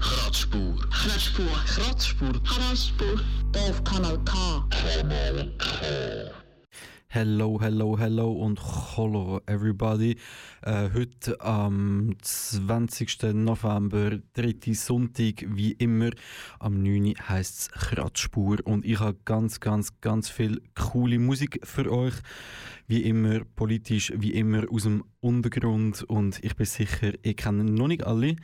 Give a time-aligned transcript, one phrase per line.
[0.00, 0.76] Kratzspur.
[0.90, 1.46] Kratzspur.
[1.66, 2.32] Kratzspur.
[2.44, 3.20] Kratzspur.
[3.54, 4.64] Hier auf Kanal K.
[7.08, 10.16] Hello, hello, hello und hallo everybody.
[10.62, 13.34] Äh, heute am 20.
[13.34, 16.10] November, dritte Sonntag, wie immer.
[16.58, 17.14] Am 9.
[17.28, 22.14] heisst es Kratzspur und ich habe ganz, ganz, ganz viel coole Musik für euch.
[22.88, 27.88] Wie immer politisch, wie immer aus dem Untergrund und ich bin sicher, ihr kennt noch
[27.88, 28.36] nicht alle.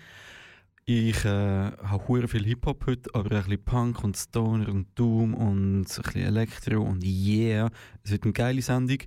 [0.92, 5.82] Ich äh, habe viel Hip-Hop heute, aber ein bisschen Punk und Stoner und Doom und
[5.82, 7.70] ein bisschen Elektro und yeah.
[8.02, 8.98] Es wird eine geile Sendung.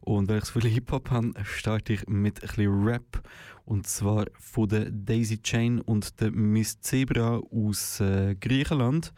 [0.00, 3.22] Und weil ich so viel Hip-Hop habe, starte ich mit ein bisschen Rap.
[3.64, 9.12] Und zwar von der Daisy Chain und der Miss Zebra aus äh, Griechenland.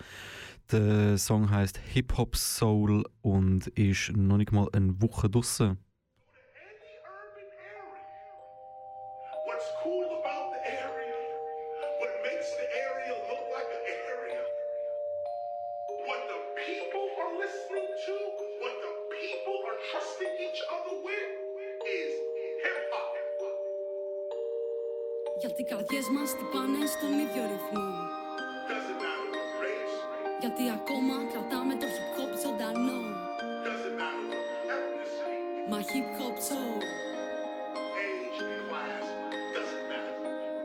[0.71, 5.79] Der Song heißt Hip Hop Soul und ist noch nicht mal eine Woche draussen.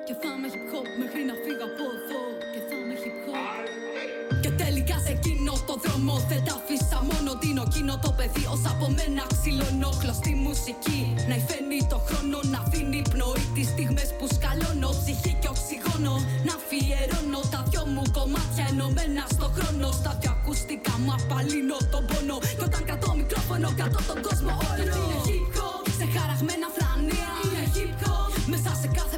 [0.07, 2.21] Και θα είμαι hip hop μέχρι να φύγω από εδώ.
[2.53, 3.37] Και θα είμαι hip hop.
[3.59, 7.29] I hate Και τελικά σε εκείνο το δρόμο δεν τα αφήσα μόνο.
[7.41, 11.01] Τίνω εκείνο το παιδί ως από μένα ξυλώνω Κλωστή μουσική.
[11.29, 14.89] Να υφαίνει το χρόνο Να αφήνει πνοή τις στιγμές που σκαλώνω.
[15.01, 16.13] Ψυχή και οξυγόνο
[16.47, 19.87] να αφιερώνω Τα δυο μου κομμάτια ενωμένα στο χρόνο.
[19.99, 22.37] Στα δυο ακουστικά μου απαλύνω τον πόνο.
[22.57, 24.75] Και όταν κρατώ μικρόφωνο κρατώ τον κόσμο όλο.
[24.77, 29.17] Γιατί είναι hip hop; Σε χαραγμένα φλανία Είναι hip hop; Μέσα σε κάθε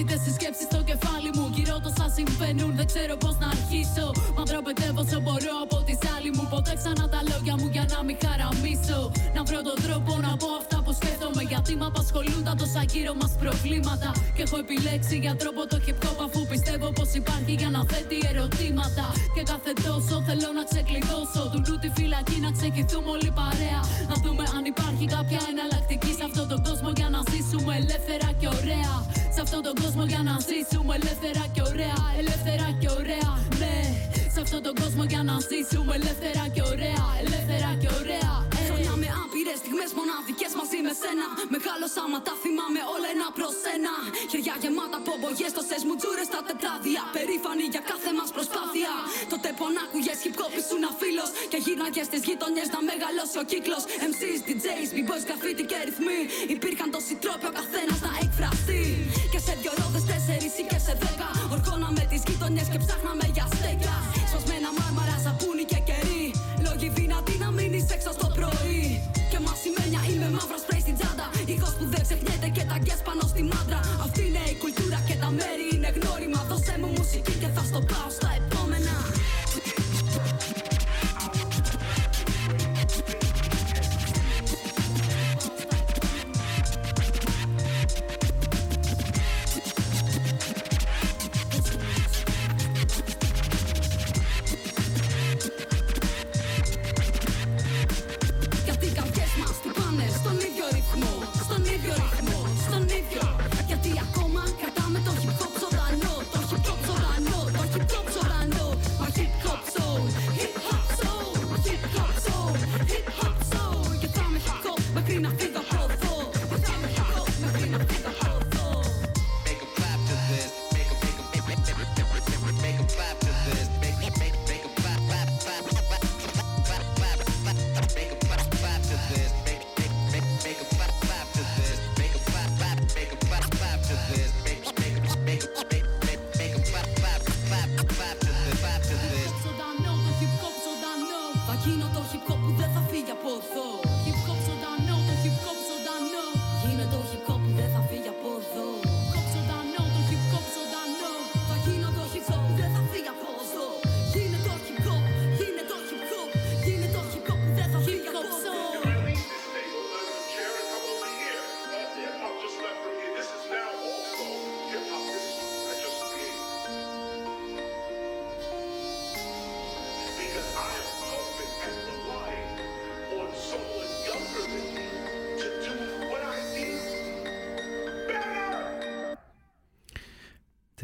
[0.00, 1.44] είναι ασταμάτητες οι σκέψεις στο κεφάλι μου.
[1.56, 4.06] Γύρω τόσα συμβαίνουν, δεν ξέρω πώς να αρχίσω.
[4.36, 6.44] Μα δραπετεύω όσο μπορώ από τη σάλη μου.
[6.54, 9.00] Ποτέ ξανά τα λόγια μου για να μην χαραμίσω.
[9.36, 11.42] Να βρω τον τρόπο να πω αυτά που σκέφτομαι.
[11.52, 14.08] Γιατί με απασχολούν τα τόσα γύρω μας προβλήματα.
[14.36, 18.18] Και έχω επιλέξει για τρόπο το hip hop Αφού πιστεύω πως υπάρχει για να θέτει
[18.30, 19.06] ερωτήματα.
[19.34, 21.42] Και κάθε τόσο θέλω να ξεκλειδώσω.
[21.52, 23.80] Του τη φυλακή να ξεκινηθούμε όλοι παρέα.
[24.10, 28.48] Να δούμε αν υπάρχει κάποια εναλλακτική σε αυτόν τον κόσμο Για να ζήσουμε ελεύθερα και
[28.58, 28.94] ωραία
[29.36, 33.30] σε αυτόν τον κόσμο για να ζήσουμε ελεύθερα και ωραία, ελεύθερα και ωραία,
[33.60, 33.76] ναι.
[34.34, 38.32] Σε αυτόν τον κόσμο για να ζήσουμε ελεύθερα και ωραία, ελεύθερα και ωραία.
[38.58, 38.62] ε.
[38.68, 41.26] Χρόνια με άπειρες στιγμές μοναδικές μαζί με σένα.
[41.54, 43.94] Μεγάλωσα μα τα θυμάμαι όλα ένα προς ένα.
[44.30, 47.02] Χεριά γεμάτα από μπογιές, τόσες μουτζούρε στα τετράδια.
[47.16, 48.92] Περήφανοι για κάθε μας προσπάθεια.
[49.32, 51.26] Τότε που άκουγε hip hop ήσουν φίλο.
[51.50, 53.82] Και γύρναγε στις γειτονιές να μεγαλώσει ο κύκλος.
[54.10, 56.20] MCs, DJs, b-boys, graffiti και ρυθμοί.
[56.54, 58.10] Υπήρχαν τόσοι τρόποι ο καθένας να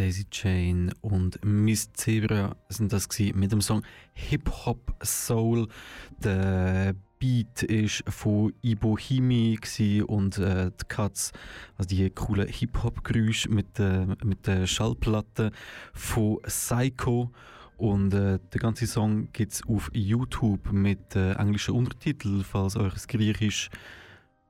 [0.02, 3.84] Daisy Jane und Miss Zebra sind das mit dem Song
[4.14, 5.68] Hip Hop Soul.
[6.24, 9.60] Der Beat ist von Ibo Himi
[10.04, 11.30] und äh, die Cuts,
[11.76, 15.52] also die coolen Hip Hop Geräusche mit, äh, mit der Schallplatte
[15.94, 17.30] von Psycho.
[17.76, 22.94] Und äh, der ganze Song gibt es auf YouTube mit äh, englischen Untertiteln, falls euch
[22.94, 23.70] das Griechisch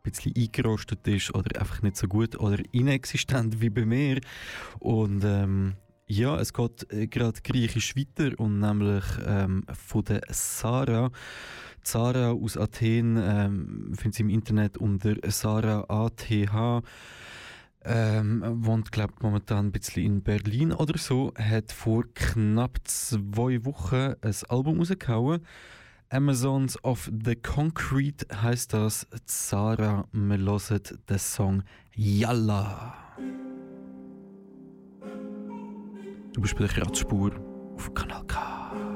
[0.03, 4.21] bisschen eingerostet ist oder einfach nicht so gut oder inexistent wie bei mir.
[4.79, 5.75] Und ähm,
[6.07, 11.11] ja, es geht äh, gerade griechisch weiter und nämlich ähm, von der Sarah.
[11.83, 16.85] Sarah aus Athen ähm, findet sie im Internet unter Sarah ATH.
[17.85, 21.33] Ähm, wohnt, glaube ich, momentan ein bisschen in Berlin oder so.
[21.37, 25.45] Hat vor knapp zwei Wochen ein Album rausgehauen.
[26.13, 29.07] Amazons of the Concrete heißt das.
[30.13, 31.63] Wir hören den Song
[31.95, 32.95] Yalla.
[36.35, 37.31] Du bist bei der Kratzspur
[37.77, 38.92] auf Kanal K.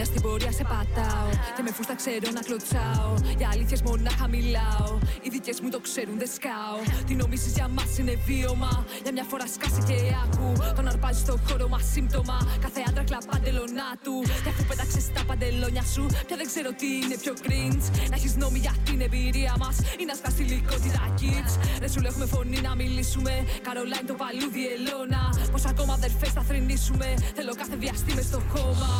[0.00, 1.28] με τα κούνια στην πορεία σε πατάω.
[1.56, 3.12] Και με φούστα ξέρω να κλωτσάω.
[3.38, 4.90] Για αλήθειες μονάχα μιλάω.
[5.24, 6.78] Οι δικές μου το ξέρουν, δεν σκάω.
[7.06, 8.84] Τι νομίζεις για μας είναι βίωμα.
[9.02, 10.48] Για μια φορά σκάσε και άκου.
[10.76, 12.38] Τον αρπάζει στο χώρο μας σύμπτωμα.
[12.64, 14.16] Κάθε άντρα κλαπάντελονά του.
[14.42, 17.84] Και αφού πέταξες τα παντελόνια σου, πια δεν ξέρω τι είναι πιο cringe.
[18.10, 21.52] Να έχεις νόμι για την εμπειρία μας ή να σπάσει λικότητα kids.
[21.80, 23.32] Ρε σου λέω έχουμε φωνή να μιλήσουμε.
[23.66, 25.22] Καρολάιν το παλούδι ελώνα.
[25.52, 27.06] Πως ακόμα αδερφές θα θρυνήσουμε.
[27.36, 28.92] Θέλω κάθε βιαστή μες στο χώμα.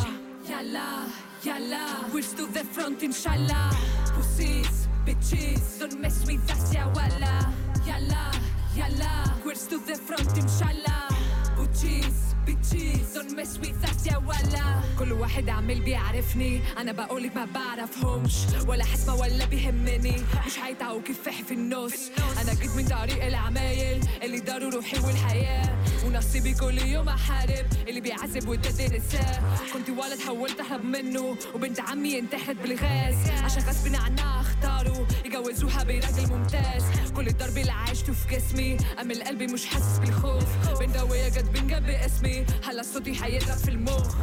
[0.51, 1.07] Yalla,
[1.45, 3.71] yalla, we're to the front inshallah.
[4.17, 7.55] Pussies, bitches, don't mess with us, ya walla.
[7.87, 8.33] Yalla,
[8.75, 11.07] yalla, we're to the front inshallah.
[11.55, 14.83] Pussies, don't mess with us, ya walla.
[14.99, 16.61] كل واحد عامل بيعرفني.
[16.79, 18.35] أنا بقولك ما بعرفهمش.
[18.67, 20.23] ولا حسمة ولا بيهمني.
[20.47, 22.11] مش هيتعوا كفاح في النص.
[22.43, 25.77] أنا جيت من طريق العمايل اللي داروا روحي والحياة.
[26.07, 27.67] ونصيبي كل يوم أحارب.
[27.89, 29.41] اللي بيعذب والدد نساه
[29.73, 31.37] كنت ولد حولت أهرب منه.
[31.55, 33.31] وبنت عمي انتحرت بالغاز.
[33.45, 35.07] عشان غصب عنها أختاروا.
[35.25, 36.85] يجوزوها براجل ممتاز.
[37.17, 38.77] كل الضرب اللي عشته في جسمي.
[39.01, 40.79] أما القلب مش حاسس بالخوف.
[40.79, 42.30] بين دوية جت بين جنب اسمي
[42.64, 44.16] هلا صوتي هيضرب في المخ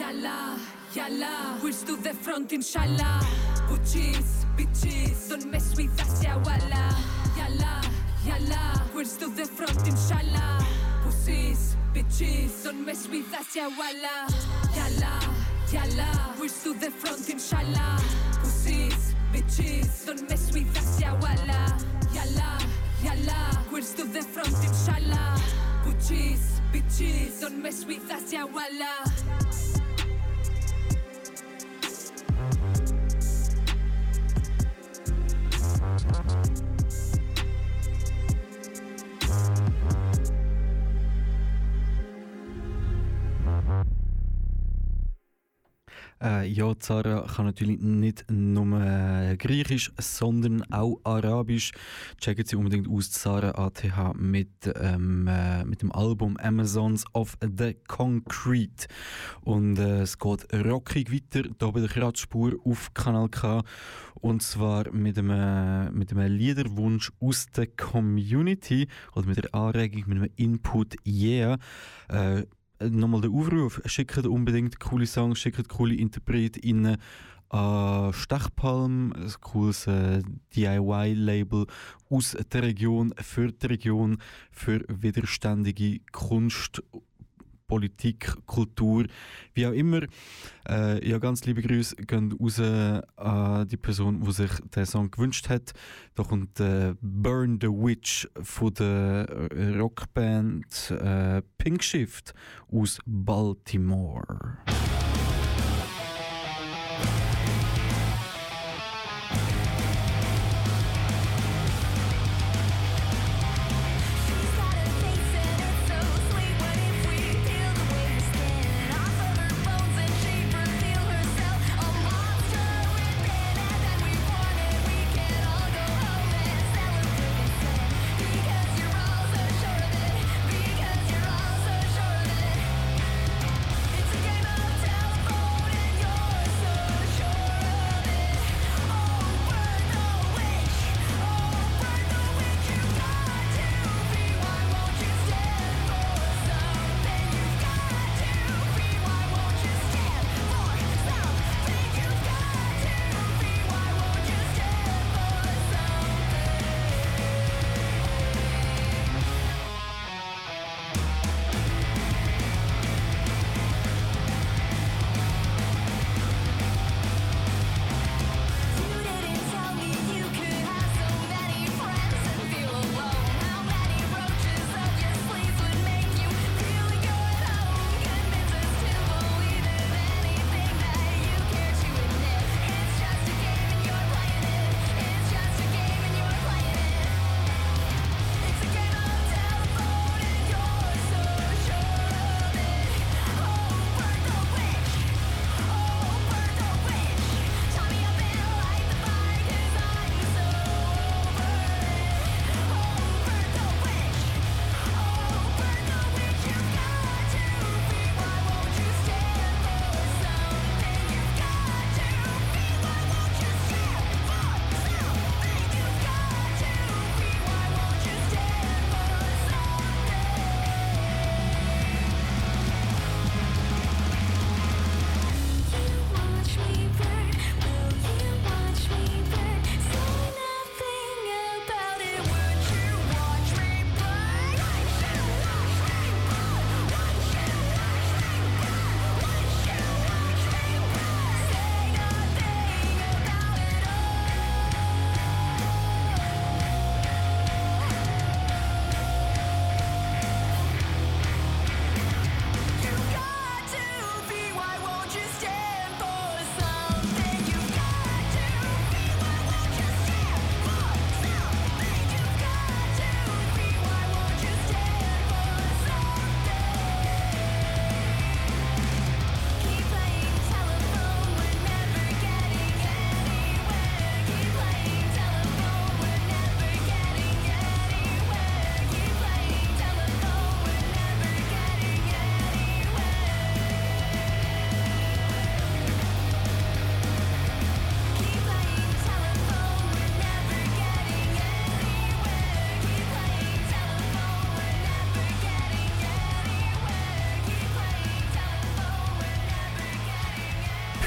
[0.00, 0.56] يلا
[0.96, 3.20] يلا we're to the front inshallah
[3.68, 6.84] Puchis, bitches don't mess with us ya wala
[7.38, 7.80] يلا
[8.26, 8.62] يلا
[8.94, 10.58] we're to the front inshallah
[11.04, 14.16] Pussies, bitches don't mess with us ya wala
[14.76, 15.14] يلا
[15.72, 17.96] يلا we're to the front inshallah
[18.42, 21.62] Pussies, bitches don't mess with us ya wala
[22.18, 22.50] يلا
[23.04, 23.40] يلا
[23.72, 25.40] we're to the front inshallah
[25.84, 27.41] Puchis, bitches.
[27.41, 28.93] Don't mess with us ya wala
[46.21, 51.71] Äh, ja, Zara kann natürlich nicht nur äh, Griechisch, sondern auch Arabisch.
[52.19, 57.75] Checken Sie unbedingt aus Zara ATH mit, ähm, äh, mit dem Album Amazons of the
[57.87, 58.87] Concrete.
[59.41, 63.63] Und äh, es geht rockig weiter, hier bei der Kratzspur auf Kanal K.
[64.15, 70.03] Und zwar mit einem, äh, mit einem Liederwunsch aus der Community oder mit der Anregung,
[70.07, 71.57] mit einem Input Yeah.
[72.79, 76.97] Äh, nochmal der Aufruf, schickt unbedingt coole Songs, schickt coole Interpretinnen
[77.49, 80.21] an Stechpalm, ein cooles äh,
[80.55, 81.65] DIY-Label
[82.09, 84.19] aus der Region, für die Region,
[84.51, 86.83] für widerständige Kunst,
[87.69, 89.05] Politik, Kultur,
[89.53, 90.01] wie auch immer.
[90.67, 95.47] Äh, ja, ganz liebe Grüße gehen raus an die Person, die sich den Song gewünscht
[95.47, 95.71] hat.
[96.15, 99.49] Da kommt äh, Burn the Witch von der
[99.79, 102.33] Rockband äh, Pink Shift
[102.71, 104.57] aus Baltimore.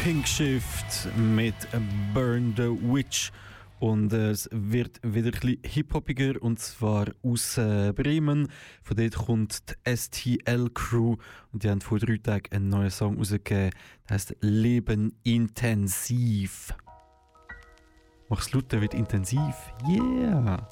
[0.02, 1.54] Pink Shift mit
[2.12, 3.30] Burn the Witch.
[3.78, 8.48] Und es wird wieder ein bisschen hip-hopiger und zwar aus äh, Bremen.
[8.82, 11.16] Von dort kommt die STL Crew
[11.52, 13.70] und die haben vor drei Tagen einen neuen Song rausgegeben.
[14.08, 16.74] Der heißt Leben intensiv.
[18.28, 19.54] Mach's lauter, wird intensiv.
[19.88, 20.66] Yeah!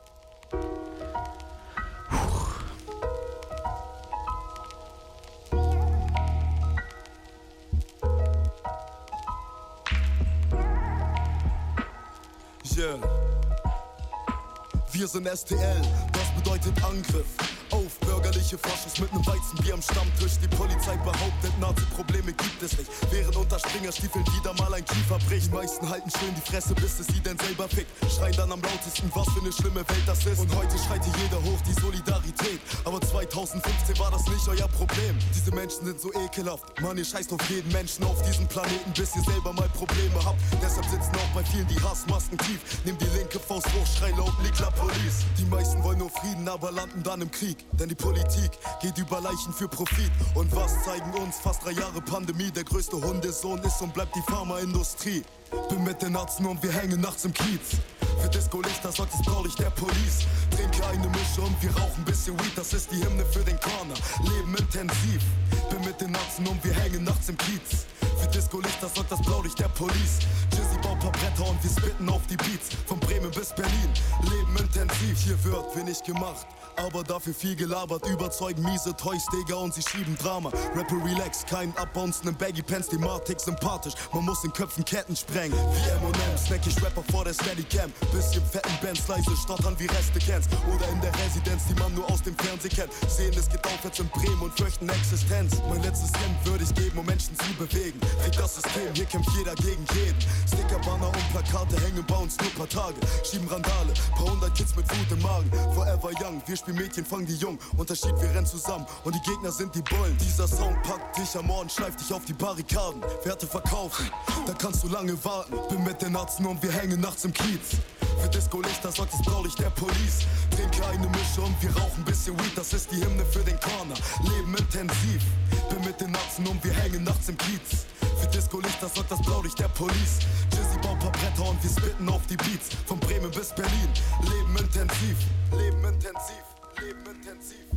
[14.93, 15.83] Wir sind STL,
[16.13, 17.60] das bedeutet Angriff.
[17.91, 20.39] Auf bürgerliche Faschos mit nem Weizenbier am Stammtisch.
[20.41, 22.89] Die Polizei behauptet, Nazi-Probleme gibt es nicht.
[23.11, 25.53] Während unter Springerstiefeln wieder mal ein Kiefer bricht.
[25.53, 27.91] Meisten halten schön die Fresse, bis es sie denn selber fickt.
[28.15, 30.39] Schreien dann am lautesten, was für eine schlimme Welt das ist.
[30.39, 32.61] Und heute schreit hier jeder hoch die Solidarität.
[32.85, 35.19] Aber 2015 war das nicht euer Problem.
[35.35, 36.81] Diese Menschen sind so ekelhaft.
[36.81, 40.39] Mann, ihr scheißt auf jeden Menschen auf diesem Planeten, bis ihr selber mal Probleme habt.
[40.63, 42.61] Deshalb sitzen auch bei vielen die Hassmasken tief.
[42.85, 45.27] Nimm die linke Faust hoch, schrei laut, Nikla Police.
[45.39, 47.67] Die meisten wollen nur Frieden, aber landen dann im Krieg.
[47.81, 48.51] Denn die Politik
[48.83, 50.11] geht über Leichen für Profit.
[50.35, 52.51] Und was zeigen uns fast drei Jahre Pandemie?
[52.51, 55.23] Der größte Hundesohn ist und bleibt die Pharmaindustrie.
[55.71, 57.79] Bin mit den Ärzten und wir hängen nachts im Kiez.
[58.21, 60.27] Für Disco-Lichter sagt es Blaulicht der Police.
[60.55, 62.53] Trinke eine Mische und wir rauchen bisschen Weed.
[62.55, 63.95] Das ist die Hymne für den Corner.
[64.25, 65.23] Leben intensiv.
[65.71, 67.87] Bin mit den Ärzten und wir hängen nachts im Kiez.
[68.21, 70.19] Für Disco-Lichter sagt das Blaulicht der Police.
[70.53, 72.69] Jizzy baut paar Bretter und wir spitten auf die Beats.
[72.85, 73.91] Von Bremen bis Berlin.
[74.25, 75.19] Leben intensiv.
[75.19, 76.47] Hier wird wenig gemacht.
[76.87, 80.51] Aber dafür viel gelabert, überzeugen miese Toys, Digga, und sie schieben Drama.
[80.75, 83.93] Rapper relax, kein Abbouncen in Baggy Pants, die Matic sympathisch.
[84.15, 85.53] Man muss in Köpfen Ketten sprengen.
[85.53, 87.93] Wie M&M, snack ich Rapper vor der Steadycam.
[88.13, 90.49] Bisschen fetten Bands, leise stottern wie Reste kennst.
[90.75, 92.93] Oder in der Residenz, die man nur aus dem Fernsehen kennt.
[93.09, 95.61] Sehen, es geht aufwärts in Bremen und fürchten Existenz.
[95.69, 98.01] Mein letztes Hemd würde ich geben, um Menschen zu bewegen.
[98.25, 100.19] Fick das System, hier kämpft jeder gegen jeden.
[100.49, 102.97] Sticker, Banner und Plakate hängen bei uns nur paar Tage.
[103.23, 105.51] Schieben Randale, paar hundert Kids mit Wut im Magen.
[105.75, 107.59] Forever young, wir spielen Mädchen, fangen die Jung.
[107.77, 110.17] Unterschied, wir rennen zusammen und die Gegner sind die Bullen.
[110.19, 113.03] Dieser Sound packt dich am Ohren, schleift dich auf die Barrikaden.
[113.25, 114.11] Werte verkaufen,
[114.47, 115.57] da kannst du lange warten.
[115.69, 117.77] Bin mit den Ärzten und wir hängen nachts im Kiez.
[118.21, 120.27] Für Disco-Lichter sagt das Blaulicht der Police.
[120.55, 122.57] Trinke eine Mische und wir rauchen bisschen Weed.
[122.57, 123.95] Das ist die Hymne für den Corner.
[124.23, 125.23] Leben intensiv.
[125.71, 127.87] Bin mit den Ärzten und wir hängen nachts im Kiez.
[128.21, 130.19] Für Disco-Lichter sagt das Blaulicht der Police.
[130.53, 132.69] Jizzy baut paar Bretter und wir spitten auf die Beats.
[132.87, 133.89] Von Bremen bis Berlin.
[134.23, 135.17] Leben intensiv.
[135.57, 136.60] Leben intensiv.
[136.81, 137.71] Leben intensiv.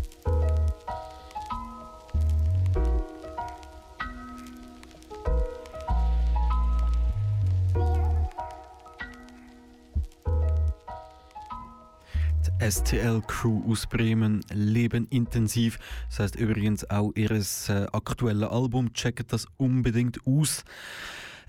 [12.69, 15.79] STL Crew aus Bremen leben intensiv.
[16.09, 18.93] Das heißt übrigens auch ihr äh, aktuelles Album.
[18.93, 20.63] Checkt das unbedingt aus.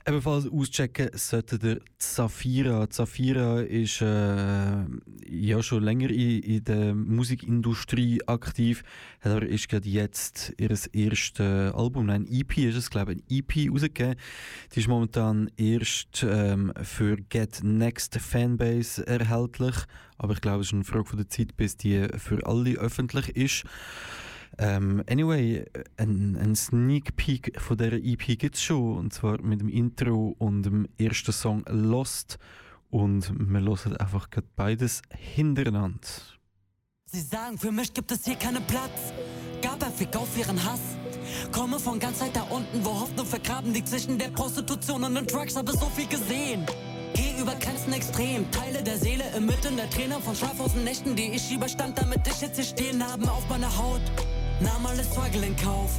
[0.07, 2.91] Ebenfalls auschecken sollte der Zafira.
[2.91, 4.85] Zafira ist äh,
[5.31, 8.83] ja schon länger in, in der Musikindustrie aktiv,
[9.23, 11.41] aber ist gerade jetzt ihr erstes
[11.75, 14.17] Album, ein EP ist es, glaube ich, ein EP rausgegeben.
[14.75, 19.77] Die ist momentan erst ähm, für Get Next Fanbase erhältlich,
[20.19, 23.35] aber ich glaube, es ist eine Frage von der Zeit, bis die für alle öffentlich
[23.37, 23.65] ist.
[24.59, 25.65] Ähm, anyway,
[25.97, 30.35] ein, ein Sneak Peek von dieser EP gibt es schon, und zwar mit dem Intro
[30.39, 32.39] und dem ersten Song Lost.
[32.91, 36.07] Und wir hören einfach beides hintereinander.
[37.07, 39.13] Sie sagen, für mich gibt es hier keinen Platz.
[39.63, 40.81] Gab er Fick auf ihren Hass.
[41.53, 45.27] Komme von ganz weit da unten, wo Hoffnung vergraben liegt zwischen der Prostitution und den
[45.27, 46.67] Drugs, habe so viel gesehen.
[47.15, 51.33] Geh über Grenzen extrem, Teile der Seele im Mitten der Trainer von schlaflosen Nächten, die
[51.33, 54.03] ich überstand, damit ich jetzt hier stehen haben auf meiner Haut.
[54.61, 55.91] Nahm alles Struggle in Kauf.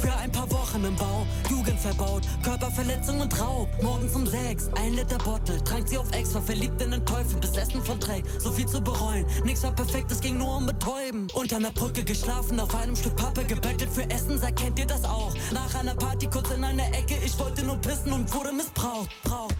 [0.00, 3.68] Für ein paar Wochen im Bau, Jugend verbaut, Körperverletzung und Raub.
[3.82, 7.40] Morgens um sechs, ein Liter Bottle, trank sie auf Ex, war verliebt in den Teufel,
[7.40, 8.24] bis Essen von Dreck.
[8.38, 11.26] So viel zu bereuen, nix war perfekt, es ging nur um Betäuben.
[11.34, 15.04] Unter einer Brücke geschlafen, auf einem Stück Pappe gebettelt für Essen, sag, kennt ihr das
[15.04, 15.34] auch?
[15.52, 19.10] Nach einer Party kurz in einer Ecke, ich wollte nur pissen und wurde missbraucht.
[19.24, 19.50] Brauch,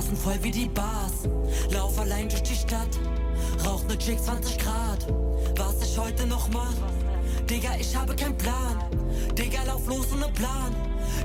[0.00, 1.28] Straßen voll wie die Bars.
[1.70, 2.88] Lauf allein durch die Stadt,
[3.66, 5.06] rauch ne Chick 20 Grad.
[5.56, 6.72] Was ich heute noch mach?
[7.48, 8.78] Digga, ich habe keinen Plan.
[9.36, 10.74] Digga, lauf los ohne Plan.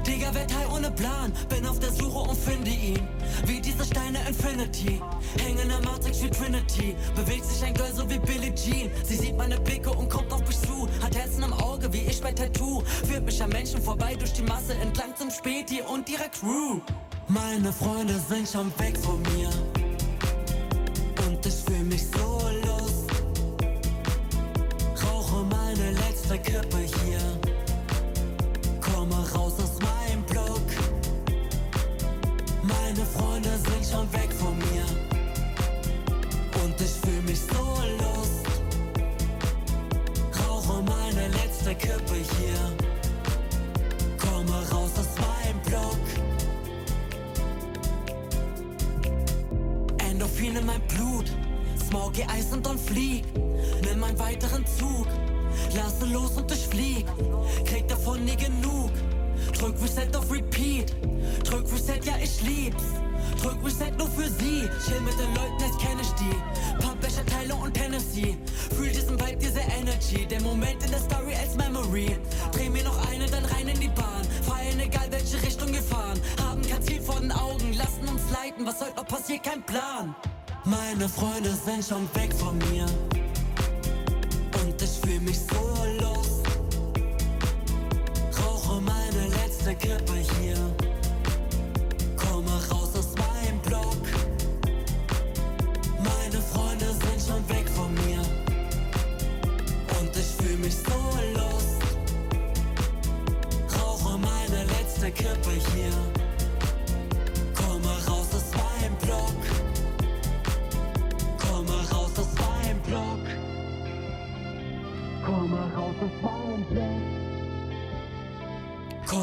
[0.05, 1.31] Digga, werd high ohne Plan.
[1.47, 2.99] Bin auf der Suche und finde ihn.
[3.45, 5.01] Wie diese Steine Infinity.
[5.39, 6.95] Hängen in Matrix wie Trinity.
[7.15, 8.89] Bewegt sich ein Girl so wie Billie Jean.
[9.05, 10.87] Sie sieht meine Blicke und kommt auf mich zu.
[11.01, 12.81] Hat Herzen im Auge wie ich bei Tattoo.
[13.07, 16.81] Führt mich an Menschen vorbei durch die Masse entlang zum Späti und ihrer Crew.
[17.27, 19.49] Meine Freunde sind schon weg von mir.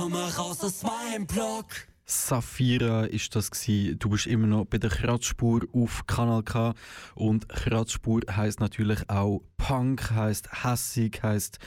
[0.03, 1.67] Komm raus aus meinem Block.
[2.05, 4.01] Safira ist das gewesen.
[4.01, 6.75] Du bist immer noch bei der Kratzspur auf Kanal K
[7.15, 11.61] und Kratzspur heißt natürlich auch Punk, heißt hässig, heißt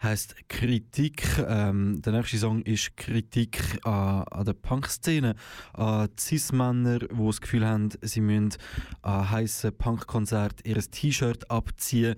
[0.00, 1.24] heißt Kritik.
[1.44, 5.34] Ähm, der nächste Song ist Kritik an, an der Punk-Szene,
[5.72, 8.50] an Cis-Männer, die das Gefühl haben, sie müssen
[9.02, 12.14] an heissen Punk-Konzert ihr T-Shirt abziehen.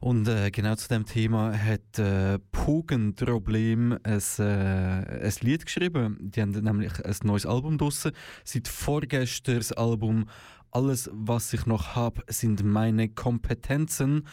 [0.00, 6.18] Und äh, genau zu dem Thema hat äh, Pogenproblem ein, äh, ein Lied geschrieben.
[6.20, 8.12] Die haben nämlich ein neues Album draussen.
[8.44, 10.28] Seit vorgestern das Album
[10.70, 14.26] Alles, was ich noch habe, sind meine Kompetenzen.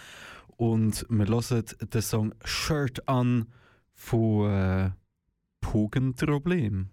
[0.58, 3.47] Und wir hören den Song Shirt an
[3.93, 4.91] von äh,
[5.62, 6.89] Pogenproblem.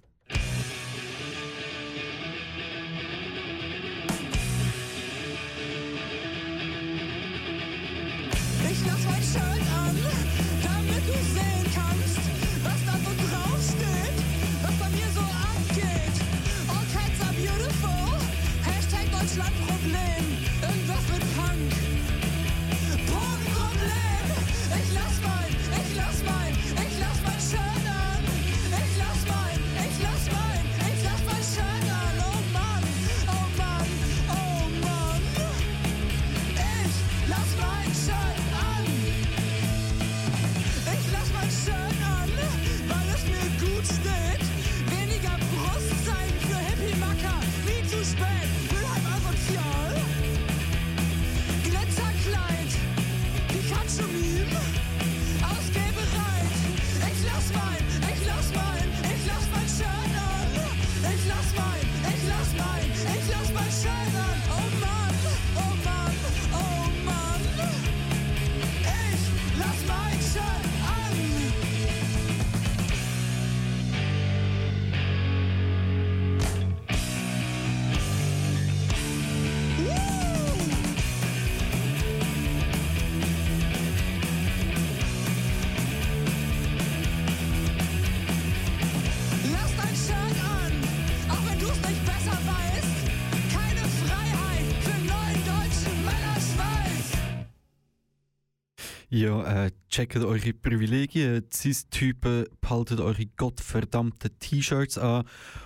[99.21, 105.25] Ja, äh, checkt eure Privilegien, Cis-Typen, behaltet eure gottverdammten T-Shirts an.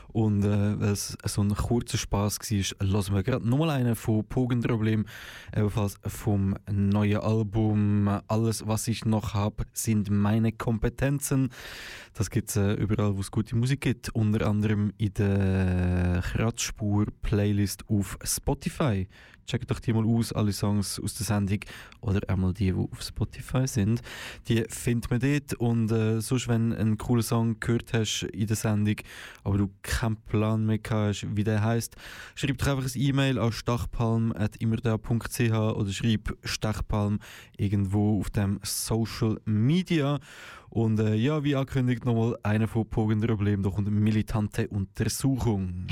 [0.08, 4.24] Und äh, weil es so ein kurzer Spaß war, lassen wir gerade nochmal einen von
[4.26, 5.06] Pogenproblem,
[5.56, 11.50] ebenfalls vom neuen Album Alles, was ich noch habe, sind meine Kompetenzen.
[12.12, 17.88] Das gibt es äh, überall, wo es gute Musik gibt, unter anderem in der Kratzspur-Playlist
[17.88, 19.06] auf Spotify
[19.46, 21.60] checkt doch die mal aus, alle Songs aus der Sendung
[22.00, 24.00] oder einmal die, die auf Spotify sind.
[24.48, 28.46] Die findet man dort und äh, sonst, wenn du einen coolen Song gehört hast in
[28.46, 28.96] der Sendung,
[29.42, 31.96] aber du keinen Plan mehr hast, wie der heißt,
[32.34, 37.18] schreib doch einfach ein E-Mail an stachpalm.immerda.ch oder schreib Stachpalm
[37.56, 40.20] irgendwo auf dem Social Media
[40.74, 45.86] und äh, ja, wie angekündigt nochmal einer von Pogen Problem, doch unter militante Untersuchung.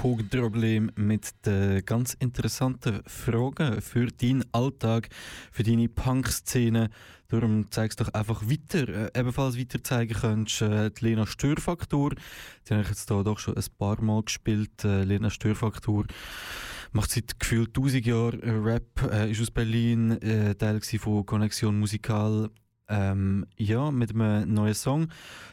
[0.00, 5.10] Pogenproblem mit den ganz interessanten Fragen für deinen Alltag,
[5.52, 6.88] für deine Punk-Szene.
[7.28, 8.88] Darum zeigst du doch einfach weiter.
[8.88, 12.12] Äh, ebenfalls weiter zeigen könntest äh, die Lena Störfaktor.
[12.66, 14.82] Die habe ich jetzt da doch schon ein paar Mal gespielt.
[14.84, 16.06] Äh, Lena Störfaktor
[16.92, 21.78] macht seit gefühlt 1000 Jahren äh, Rap, äh, ist aus Berlin, äh, Teil von Connexion
[21.78, 22.48] Musikal.
[22.90, 25.08] Ähm, ja, mit einem neuen Song.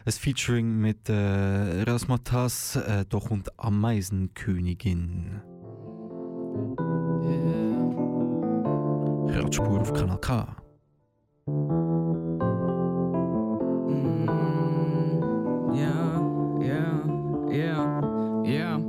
[0.05, 5.41] Ein Featuring mit äh, Rasmatas, äh, doch und Ameisenkönigin.
[9.29, 10.47] Radspur auf Kanal K.
[15.73, 16.21] Ja,
[16.59, 17.03] ja,
[17.51, 18.79] ja, ja.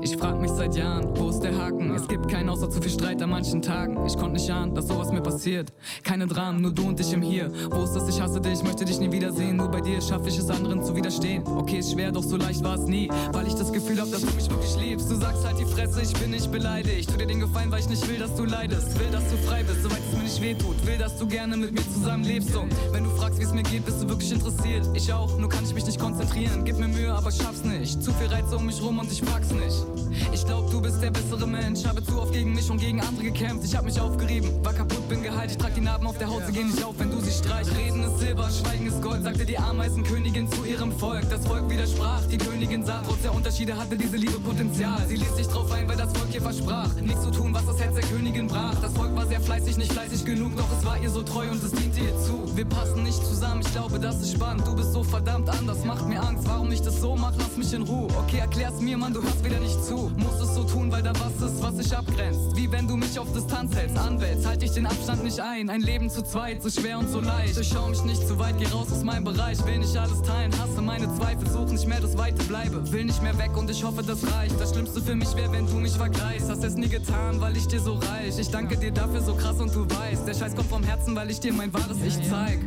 [0.00, 1.94] Ich frag mich seit Jahren, wo ist der Haken?
[1.94, 4.04] Es gibt keinen außer zu viel Streit an manchen Tagen.
[4.06, 5.72] Ich konnte nicht ahnen, dass sowas mir passiert.
[6.02, 7.52] Keine Dramen, nur du und ich im Hier.
[7.70, 8.08] Wo ist das?
[8.08, 9.56] Ich hasse dich, möchte dich nie wiedersehen.
[9.56, 11.44] Nur bei dir schaffe ich es, anderen zu widerstehen.
[11.46, 13.08] Okay, ist schwer, doch so leicht war es nie.
[13.32, 15.08] Weil ich das Gefühl hab, dass du mich wirklich liebst.
[15.08, 17.08] Du sagst halt die Fresse, ich bin nicht beleidigt.
[17.08, 18.98] Tu dir den Gefallen, weil ich nicht will, dass du leidest.
[18.98, 20.86] Will, dass du frei bist, soweit es mir nicht wehtut.
[20.86, 22.56] Will, dass du gerne mit mir zusammen lebst.
[22.56, 24.88] Und wenn du fragst, wie es mir geht, bist du wirklich interessiert.
[24.94, 26.64] Ich auch, nur kann ich mich nicht konzentrieren.
[26.64, 28.02] Gib mir Mühe, aber schaff's nicht.
[28.02, 29.86] Zu viel Reize um mich rum und ich pack's nicht.
[30.32, 31.84] Ich glaub, du bist der bessere Mensch.
[31.84, 33.64] Habe zu oft gegen mich und gegen andere gekämpft.
[33.64, 35.50] Ich hab mich aufgerieben, war kaputt, bin geheilt.
[35.50, 37.74] Ich trag die Narben auf der Haut, sie gehen nicht auf, wenn du sie streichst.
[37.76, 41.28] Reden ist Silber, Schweigen ist Gold, sagte die Ameisenkönigin zu ihrem Volk.
[41.30, 45.04] Das Volk widersprach, die Königin sah, trotz der Unterschiede hatte diese Liebe Potenzial.
[45.06, 46.94] Sie ließ sich drauf ein, weil das Volk ihr versprach.
[46.94, 48.74] Nichts zu tun, was das Herz der Königin brach.
[48.80, 51.62] Das Volk war sehr fleißig, nicht fleißig genug, doch es war ihr so treu und
[51.62, 52.56] es diente ihr zu.
[52.56, 54.66] Wir passen nicht zusammen, ich glaube, das ist spannend.
[54.66, 56.46] Du bist so verdammt anders, macht mir Angst.
[56.48, 58.08] Warum nicht das so mach, lass mich in Ruhe.
[58.18, 60.10] Okay, erklär's mir, Mann, du hörst wieder nicht zu.
[60.16, 62.56] Muss es so tun, weil da was ist, was sich abgrenzt.
[62.56, 65.70] Wie wenn du mich auf Distanz hältst, anwältst, halt ich den Abstand nicht ein.
[65.70, 67.58] Ein Leben zu zweit, so schwer und so leicht.
[67.58, 69.64] Ich schau mich nicht zu weit, geh raus aus meinem Bereich.
[69.66, 72.90] Will nicht alles teilen, hasse meine Zweifel, such nicht mehr das Weite, bleibe.
[72.92, 74.60] Will nicht mehr weg und ich hoffe, das reicht.
[74.60, 76.48] Das Schlimmste für mich wäre, wenn du mich vergleichst.
[76.48, 78.38] Hast es nie getan, weil ich dir so reich.
[78.38, 80.26] Ich danke dir dafür so krass und du weißt.
[80.26, 82.60] Der Scheiß kommt vom Herzen, weil ich dir mein wahres Ich zeig.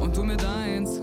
[0.00, 1.00] Und du mir deins.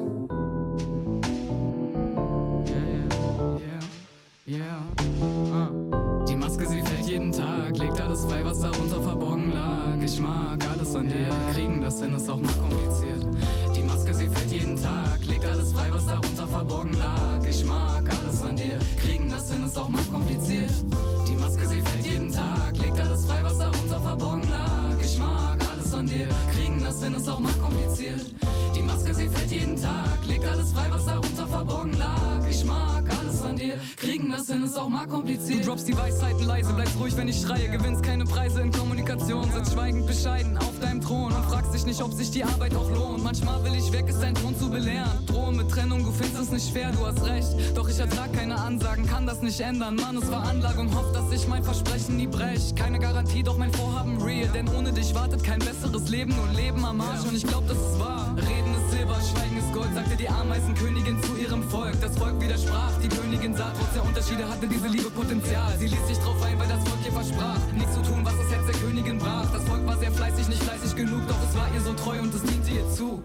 [12.09, 13.25] denn ist auch noch kompliziert.
[13.75, 17.43] Die Maske, sie fällt jeden Tag, legt alles frei, was darunter verborgen lag.
[17.47, 20.71] Ich mag alles an dir, kriegen das denn ist auch mal kompliziert.
[21.27, 25.03] Die Maske, sie fällt jeden Tag, legt alles frei, was darunter verborgen lag.
[25.03, 28.25] Ich mag alles an dir, kriegen das denn ist auch mal kompliziert.
[28.75, 32.28] Die Maske, sie fällt jeden Tag, legt alles frei, was darunter verborgen lag
[34.19, 35.61] kriegen das hin ist auch mal kompliziert.
[35.61, 39.49] Du droppst die Weisheiten leise, bleibst ruhig, wenn ich schreie, gewinnst keine Preise in Kommunikation,
[39.51, 42.89] sitzt schweigend bescheiden auf deinem Thron und fragst dich nicht, ob sich die Arbeit auch
[42.91, 43.23] lohnt.
[43.23, 45.09] Manchmal will ich weg, ist dein Ton zu belehren.
[45.25, 47.47] Drohe mit Trennung, du findest es nicht fair, du hast recht.
[47.75, 49.95] Doch ich ertrag keine Ansagen, kann das nicht ändern.
[49.95, 52.75] Mann, es war Anlagung, hoff, dass ich mein Versprechen nie brech.
[52.75, 54.49] Keine Garantie, doch mein Vorhaben real.
[54.53, 57.25] Denn ohne dich wartet kein besseres Leben, nur Leben am Arsch.
[57.25, 58.35] Und ich glaub, das ist wahr.
[58.37, 58.78] Reden ist
[59.09, 61.99] Silber, Schweigen ist Gold, sagte die Ameisenkönigin zu ihrem Volk.
[62.01, 65.77] Das Volk widersprach, die Königin sah, trotz der Unterschiede hatte diese Liebe Potenzial.
[65.77, 67.59] Sie ließ sich drauf ein, weil das Volk ihr versprach.
[67.73, 69.51] Nichts zu tun, was das Herz der Königin brach.
[69.51, 72.33] Das Volk war sehr fleißig, nicht fleißig genug, doch es war ihr so treu und
[72.33, 73.23] es diente ihr zu.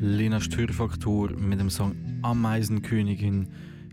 [0.00, 1.94] Lena Störfaktor mit dem Song
[2.24, 3.48] Ameisenkönigin.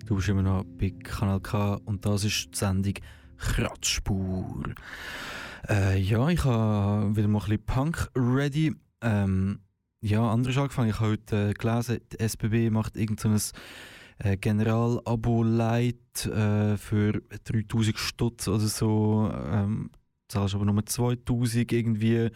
[0.06, 2.94] Du bist immer noch bei Kanal K und das ist die Sendung
[3.38, 4.64] Kratzspur.
[5.68, 8.74] Äh, ja, ich habe wieder mal ein bisschen Punk ready.
[9.02, 9.60] Ähm,
[10.00, 10.90] ja, anders angefangen.
[10.90, 13.52] Ich habe heute äh, gelesen, die SBB macht irgendein so
[14.20, 19.30] äh, General-Abo-Light äh, für 3000 Stutz oder so.
[19.52, 19.92] Ähm,
[20.32, 22.30] zahlst aber nur 2000 irgendwie.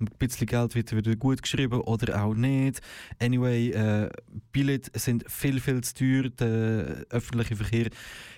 [0.00, 2.80] Ein bisschen Geld wird wieder gut geschrieben oder auch nicht.
[3.20, 4.10] Anyway, äh,
[4.52, 6.30] Billett sind viel, viel zu teuer.
[6.30, 7.90] Der öffentliche Verkehr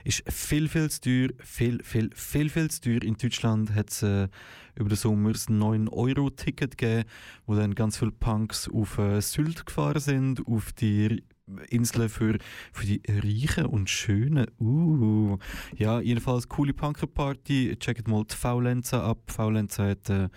[0.04, 1.28] ist viel, viel zu teuer.
[1.40, 3.02] Viel, viel, viel, viel zu teuer.
[3.02, 4.28] In Deutschland hat es äh,
[4.76, 7.08] über den Sommer das 9-Euro-Ticket gegeben,
[7.46, 11.22] wo dann ganz viele Punks auf äh, Sylt gefahren sind, auf die
[11.68, 12.38] Inseln für,
[12.72, 14.46] für die Reichen und Schönen.
[14.58, 15.36] Uh.
[15.76, 17.76] Ja, jedenfalls coole Punkerparty.
[17.78, 19.18] Checkt mal die Faulenzer ab.
[19.30, 20.28] Faulenzer hat äh,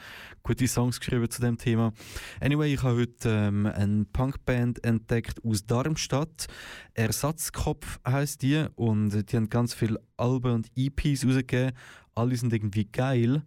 [0.43, 1.93] gute Songs geschrieben zu dem Thema.
[2.41, 6.47] Anyway, ich habe heute ähm, eine Punkband entdeckt aus Darmstadt.
[6.93, 11.71] Ersatzkopf heißt die und die haben ganz viele Alben und EPs rausgegeben.
[12.15, 13.43] Alle sind irgendwie geil.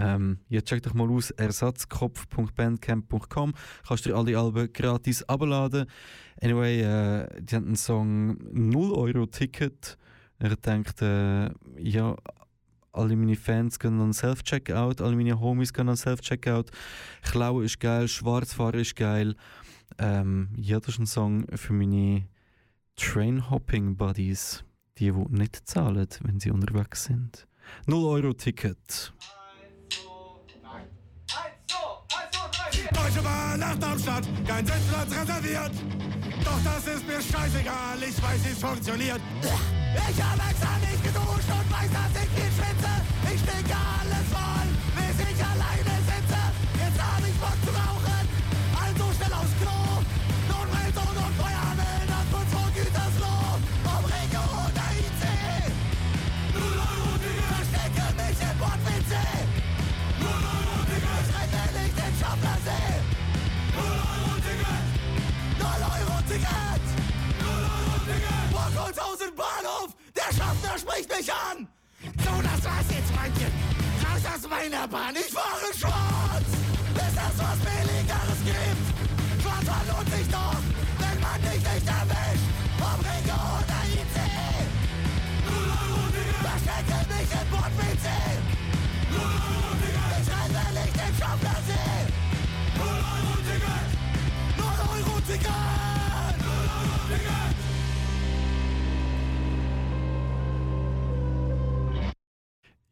[0.00, 3.52] Ähm, ja, check doch mal aus ersatzkopf.bandcamp.com.
[3.86, 5.84] Kannst dir alle Alben gratis abladen.
[6.40, 9.98] Anyway, äh, die haben einen Song 0 Euro Ticket.
[10.38, 12.16] Er denkt, äh, ja,
[12.92, 16.72] alle meine Fans gehen an Self-Checkout, alle meine Homies gehen an Self-Checkout.
[17.22, 19.36] Klauen ist geil, Schwarzfahren ist geil.
[19.98, 22.26] Ähm, ja, das ist ein Song für meine
[22.96, 24.64] Train-Hopping-Buddies.
[24.98, 27.46] Die, die nicht zahlen, wenn sie unterwegs sind.
[27.86, 29.14] 0 Euro Ticket.
[32.10, 35.70] Deutsche Bahn nach Darmstadt, kein Sitzplatz reserviert.
[36.44, 39.20] Doch das ist mir scheißegal, ich weiß, wie es funktioniert.
[39.92, 42.19] Ich habe extra nicht geduscht und weiß, dass ich
[70.70, 71.68] Schaffner spricht mich an.
[72.02, 73.52] So, das war's jetzt, Freundchen.
[74.04, 75.14] Raus aus meiner Bahn.
[75.16, 76.19] Ich fahre schwarz.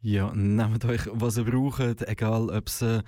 [0.01, 3.03] Ja, nehmt euch, was ihr braucht, egal ob es äh,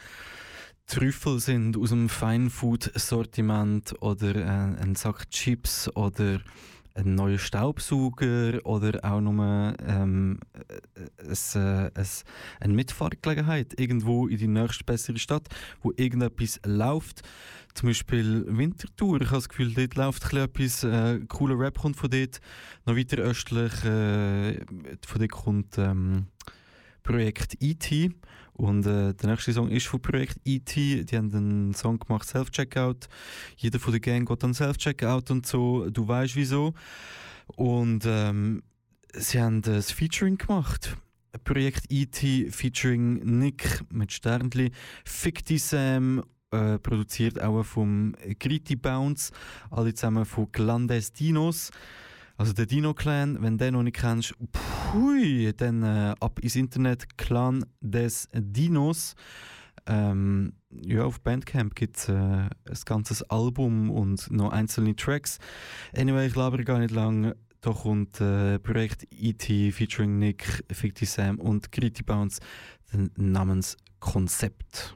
[0.88, 6.42] Trüffel sind aus dem Feinfood-Sortiment oder äh, ein Sack Chips oder
[6.94, 12.26] ein neuer Staubsauger oder auch nur ähm, äh, es, äh, es,
[12.60, 15.48] eine Mitfahrgelegenheit irgendwo in die nächste bessere Stadt,
[15.82, 17.22] wo irgendetwas läuft.
[17.74, 19.22] Zum Beispiel Winterthur.
[19.22, 20.84] Ich habe das Gefühl, dort läuft etwas.
[20.84, 22.42] Äh, cooler Rap kommt von dort.
[22.86, 24.60] Noch weiter östlich äh,
[25.08, 26.28] von dort kommt ähm,
[27.04, 28.12] Projekt E.T.
[28.54, 31.06] Und äh, der nächste Song ist von Projekt E.T.
[31.06, 33.08] Die haben einen Song gemacht, Self-Checkout.
[33.58, 35.90] Jeder von der Gang geht dann Self-Checkout und so.
[35.90, 36.74] Du weißt wieso.
[37.56, 38.64] Und ähm,
[39.14, 40.96] sie haben das Featuring gemacht.
[41.44, 42.52] Projekt E.T.
[42.52, 44.72] featuring Nick mit Sternli,
[45.06, 49.32] Ficti Sam, äh, produziert auch vom Gritty Bounce,
[49.70, 51.72] alle zusammen von Clandestinos.
[52.38, 54.34] Also der Dino Clan, wenn du den noch nicht kennst,
[54.92, 59.16] pui, dann äh, ab ins Internet Clan des Dinos.
[59.86, 62.52] Ähm, ja, auf Bandcamp gibt es äh, ein
[62.86, 65.40] ganzes Album und noch einzelne Tracks.
[65.96, 67.34] Anyway, ich labere gar nicht lang.
[67.62, 69.72] Da kommt äh, Projekt E.T.
[69.72, 72.42] featuring Nick, Ficti Sam und Gritty Bounce
[73.16, 74.96] namens Konzept.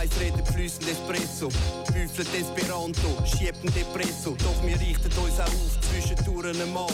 [0.00, 1.48] Freundeskreis redet flüssend Espresso.
[1.92, 4.34] Büffelt Esperanto, schiebt ein Depresso.
[4.38, 6.88] Doch wir richten uns auch auf zwischendurch einmal.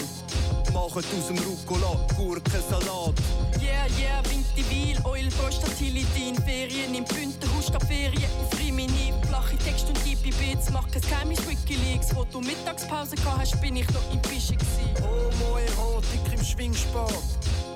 [0.72, 3.14] Machen aus dem Rucola Gurkensalat.
[3.60, 9.12] Yeah, yeah, Vintivil, Oil, Prostatilidin, Ferien im Bündnerhaus, statt Ferien auf Rimini.
[9.28, 12.14] Flache Text und Hippie Beats, mach kein Wikileaks.
[12.14, 15.02] Wo du Mittagspause gehabt hast, bin ich noch im Fischen gsi.
[15.02, 17.12] Homoerotik im Schwingsport.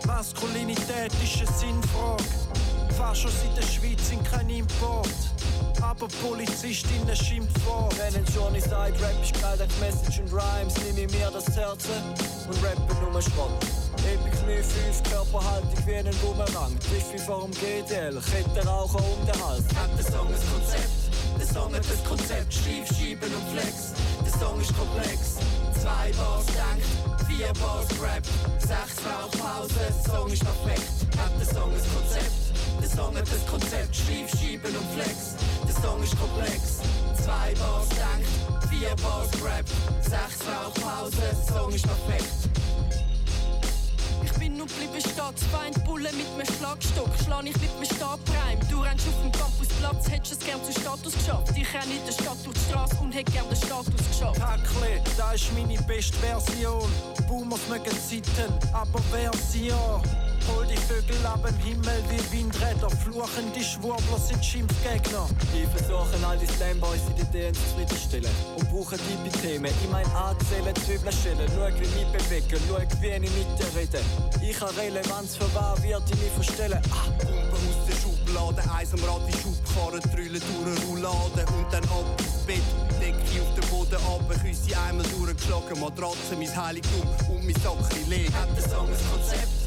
[0.07, 2.25] Maskulinität ist eine Sinnfrage.
[3.01, 5.09] Faschos in der Schweiz sind kein Import.
[5.81, 7.97] Aber Polizistinnen Schimpfwort.
[7.97, 11.49] Wenn ein Johnny sagt, Rap ist geil, dank Message und Rhymes, nehme ich mir das
[11.57, 11.89] Herz
[12.47, 13.57] und rappe nur Schrott.
[14.05, 16.79] Epic Knie 5, Körperhaltung wie ein Boomerang.
[16.79, 19.65] Triffe vor dem GDL, Kette rauchen um den Hals.
[19.75, 21.01] Hat der Song ein Konzept?
[21.39, 23.95] Der Song hat ein Konzept, Schlief, Schieben und Flex.
[24.27, 25.41] Der Song ist komplex.
[25.81, 28.27] Zwei Bars denkt, vier Bars Rap,
[28.59, 30.91] sechs Rauchpause, der Song ist perfekt.
[31.17, 32.50] Hat der Song ein Konzept?
[32.81, 35.37] Der Song hat ein Konzept, Schlief, Schieben und Flex.
[35.69, 36.81] Der Song ist komplex.
[37.23, 39.67] Zwei Bars denkt, vier Bars Rap,
[40.01, 42.33] sechs Rauchpause, der Song ist perfekt.
[44.25, 48.59] Ich bin nur bleiben stehen, Feind Bulle mit nem Schlagstock, schlag ich mit nem Stabreim.
[48.71, 51.53] Du rennst auf dem Campusplatz, hättest es gern zu Status geschafft.
[51.57, 54.41] Ich renne in der Stadt durch die Straße und hätte gern den Status geschafft.
[54.41, 56.91] Hackle, da ist meine beste Version.
[57.29, 60.30] Boomers mögen Zeiten, aber Version.
[60.49, 62.91] Hol die Vögel ab im Himmel wie Windräder.
[62.91, 65.29] Fluchende Schwurbler sind Schimpfgegner.
[65.55, 69.67] Die versuchen all die Slamboys in den DNs zufriedenstellen und brauchen die Themen.
[69.67, 73.81] Ich mein anzählen, Zwiebeln stellen, schau wie ich mich bewege, schau wie ich mit dir
[73.81, 74.01] rede.
[74.43, 76.81] Ich habe Relevanz für wer wird ich mich verstellen.
[76.91, 77.11] Ah.
[77.19, 81.85] Pumpen aus der Schublade, eins am Rad die Schubkarre, drüllen durch eine Roulade und dann
[81.85, 82.63] ab ins Bett.
[83.01, 88.33] Decke auf den Boden ab, Küsse einmal durchgeschlagen, Matratze, mein Heiligtum und mein leer.
[88.33, 89.60] Hat der Song ein Konzept?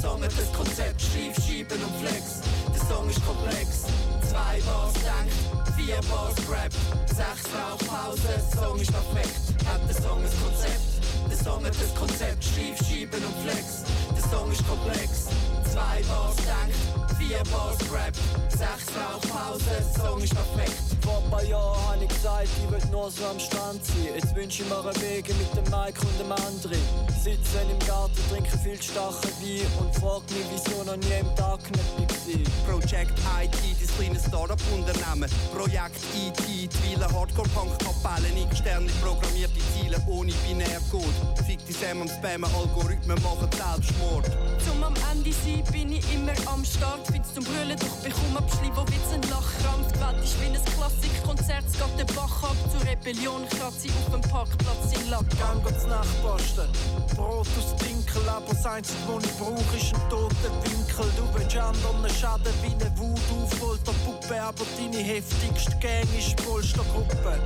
[0.00, 2.40] Song hat ein Konzept, Schlief, Schieben und Flex.
[2.72, 3.84] Der Song ist komplex.
[4.30, 6.72] Zwei Bars denkt, vier Bars Rap,
[7.06, 9.36] sechs Rauchpause, der Song ist perfekt.
[9.66, 10.80] Hat der Song ein Konzept?
[11.28, 13.84] Der Song hat ein Konzept, Schlief, Schieben und Flex.
[14.16, 15.28] Der Song ist komplex.
[15.70, 16.78] Zwei Bars denkt,
[17.18, 18.16] vier Bars Rap,
[18.48, 20.99] sechs Rauchpause, der Song ist perfekt.
[21.10, 24.14] Vor ein paar Jahren habe ich gesagt, ich will nur so am Strand sein.
[24.14, 26.78] Jetzt wünsche ich mir einen Wege mit dem Mike und dem André.
[27.18, 31.80] Sitzen im Garten, trinken viel starken Wein und frag mich, wieso noch nie im Darknet
[31.98, 32.78] war.
[32.78, 35.28] Project IT, das kleine Startup-Unternehmen.
[35.52, 41.14] Projekt IT, die Hardcore-Punk-Kapellen, externe programmierte Ziele ohne Binärcode.
[41.44, 44.26] Fick die Sam am Spammen, Algorithmen machen Selbstmord.
[44.64, 47.06] Zum am Ende sein bin ich immer am Start.
[47.10, 49.92] Find's zum Brüllen, doch bekomm Abschlei, wo Witz ein Lachkrampf.
[49.92, 50.56] Die Welt ist wie ein
[51.00, 52.56] Klassikkonzert, es geht der Bach ab.
[52.70, 55.24] Zur Rebellion ich auf dem Parkplatz in Lack.
[55.38, 56.68] Gang geht's Nachposten.
[57.16, 61.06] Brot aus Dinkel, aber das Einzige, was ich brauche, ist ein toter Winkel.
[61.16, 67.38] Du willst anderen schaden wie eine Voodoo-Folterpuppe, aber deine heftigste Gang ist Polstergruppe.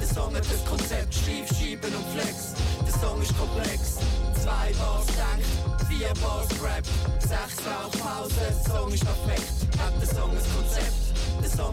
[0.00, 2.54] Der Song hat ein Konzept, Schlief, Schieben und Flex.
[2.86, 3.96] Der Song ist komplex.
[4.42, 6.84] Zwei Bars denkt, vier Bars Rap,
[7.20, 9.52] sechs Rauchpause, der Song ist perfekt.
[9.78, 10.25] Hat der Song?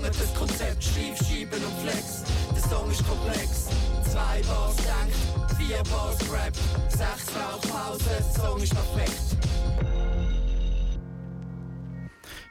[0.03, 2.25] Hat ein Konzept, Schlief, Schieben und Flex.
[2.53, 3.69] Der Song ist komplex.
[4.03, 6.53] Zwei Bars denkt, vier Bars Rap,
[6.89, 9.37] sechs Rauchpause, der Song ist perfekt.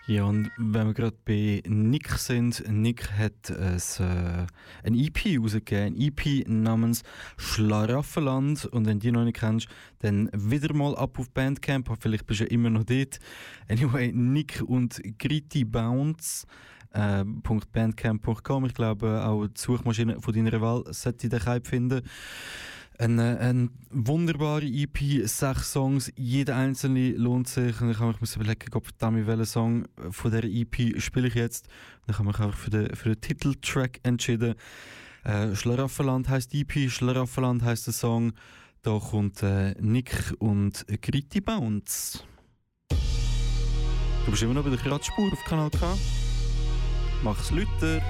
[0.07, 4.47] Ja, und wenn wir gerade bei Nick sind, Nick hat ein, äh,
[4.83, 7.03] ein EP rausgegeben, ein EP namens
[7.37, 8.65] Schlaraffenland.
[8.65, 12.41] Und wenn du die noch nicht kennst, dann wieder mal ab auf Bandcamp, vielleicht bist
[12.41, 13.21] du ja immer noch dort.
[13.69, 16.47] Anyway, Nick und Gritty Bounce.
[16.93, 18.67] Äh, .bandcamp.com.
[18.67, 22.03] Ich glaube, auch die Suchmaschine von deiner Wahl sollte den Hype finden.
[22.99, 27.81] Eine, eine wunderbare EP, sechs Songs, jeder einzelne lohnt sich.
[27.81, 31.69] Und ich habe überlegen, ob verdammt, welchen Song von dieser EP spiele ich jetzt.
[32.07, 34.55] Dann habe ich mich für den, für den Titeltrack entschieden.
[35.25, 38.33] Äh, Schlaraffenland die EP, Schlaraffenland heisst der Song.
[38.83, 42.25] Da kommt äh, Nick und Gritty Bounce.
[44.25, 45.97] Du bist immer noch bei der Kratzspur auf Kanal K.
[47.23, 48.01] Mach's Lüter.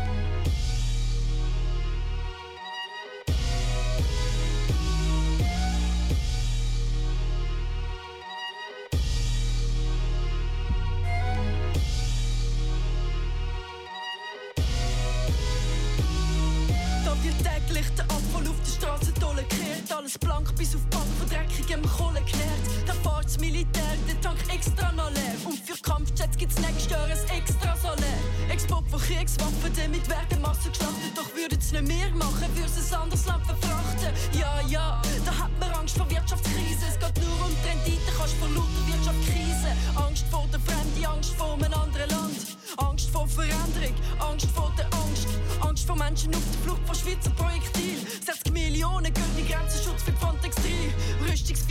[17.04, 19.92] Da wird täglich der Abfall auf der Straße tolle kehrt.
[19.94, 22.48] Alles blank bis auf Bank von dreckigem Kohle geklärt.
[22.86, 24.38] Da fährt das Militär, der Tank
[26.42, 28.01] gibt's nächstes Jahr ein extra Solle.
[28.72, 31.12] Export von Kriegswaffen, damit werden Massen geschlachtet.
[31.14, 34.12] Doch würden's nicht mehr machen, würden's ein anderes Land verfrachten.
[34.32, 36.86] Ja, ja, da hat man Angst vor Wirtschaftskrise.
[36.88, 39.70] Es geht nur um die Rendite, kannst vor lauter Wirtschaft Krise.
[39.94, 42.56] Angst vor der Fremde, Angst vor einem anderen Land.
[42.78, 45.28] Angst vor Veränderung, Angst vor der Angst.
[45.60, 47.98] Angst vor Menschen auf der Flucht vor Schweizer Projektil.
[48.24, 50.41] 60 Millionen gehen die Grenzenschutz für Frontex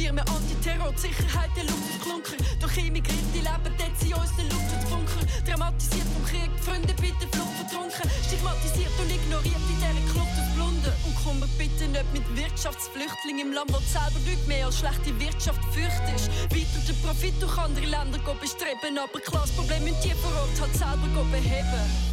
[0.01, 0.09] 3.
[0.09, 2.37] Rüstungsfirmen, Antiterror, Sicherheit der Luftklunker.
[2.59, 5.21] Durch Immigranten leben dort in unseren Luftbunker.
[5.45, 8.09] Dramatisiert vom Krieg, Freunde bitte Flucht vertrunken.
[8.25, 10.93] Stigmatisiert und ignoriert in dieser Kluft aus Blunden.
[11.05, 15.61] Und komm bitte nicht mit Wirtschaftsflüchtlingen im Land, wo selber nichts mehr als schlechte Wirtschaft
[15.73, 16.29] fürchtest.
[16.49, 18.97] Weiter den Profit durch andere Länder bestreben.
[18.97, 22.10] Aber klar, das Problem müssen die vor Ort halt selber beheben.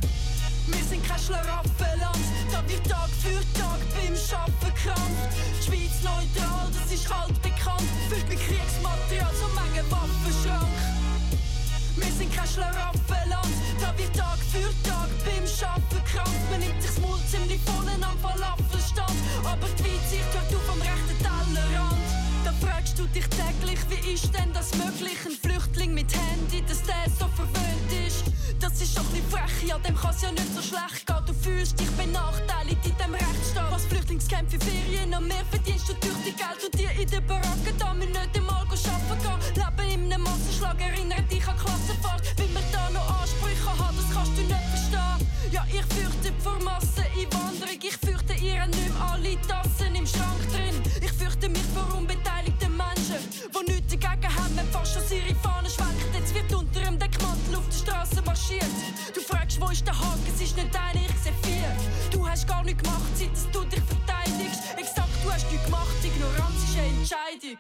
[0.71, 5.33] Wir sind kein Schlaraffenland, da wird Tag für Tag beim Schaffen krampft.
[5.33, 10.79] Die Schweiz neutral, das ist halt bekannt, füllt mit Kriegsmaterial so Menge Waffenschrank.
[11.97, 16.51] Wir sind kein Schlaraffenland, da wird Tag für Tag beim Schaffen krampft.
[16.51, 20.81] Man nimmt sich das Maul ziemlich voll am Falafelstand, aber die Weitsicht hört auf am
[20.85, 22.09] rechten Tellerrand.
[22.45, 25.17] Da fragst du dich täglich, wie ist denn das möglich?
[25.25, 27.98] Ein Flüchtling mit Handy, dass der so verwöhnt ist.
[28.61, 31.23] Das ist doch bisschen frech, ja, dem kann's ja nicht so schlecht gehen.
[31.27, 33.71] Du fühlst dich benachteiligt in dem Rechtsstaat.
[33.71, 37.21] Was Flüchtlingscamp für Ferien und mehr verdienst du durch die Geld und dir in der
[37.21, 39.63] Baracke, da wir nicht einmal arbeiten gehen.
[39.63, 42.23] Leben in einem Massenschlag, erinnert dich an Klassenfahrt.
[42.37, 45.29] Wie man da noch Ansprüche hat, das kannst du nicht verstehen.
[45.53, 47.78] Ja, ich fürchte vor Masseneinwanderung, ich fürchte
[58.49, 59.15] Marschiert.
[59.15, 61.69] Du fragst, wo ist der Haken, es ist nicht einer, ich seh vier.
[62.11, 64.63] Du hast gar nichts gemacht, seit du dich verteidigst.
[64.77, 67.59] Exakt, du hast nichts gemacht, Ignoranz ist eine Entscheidung.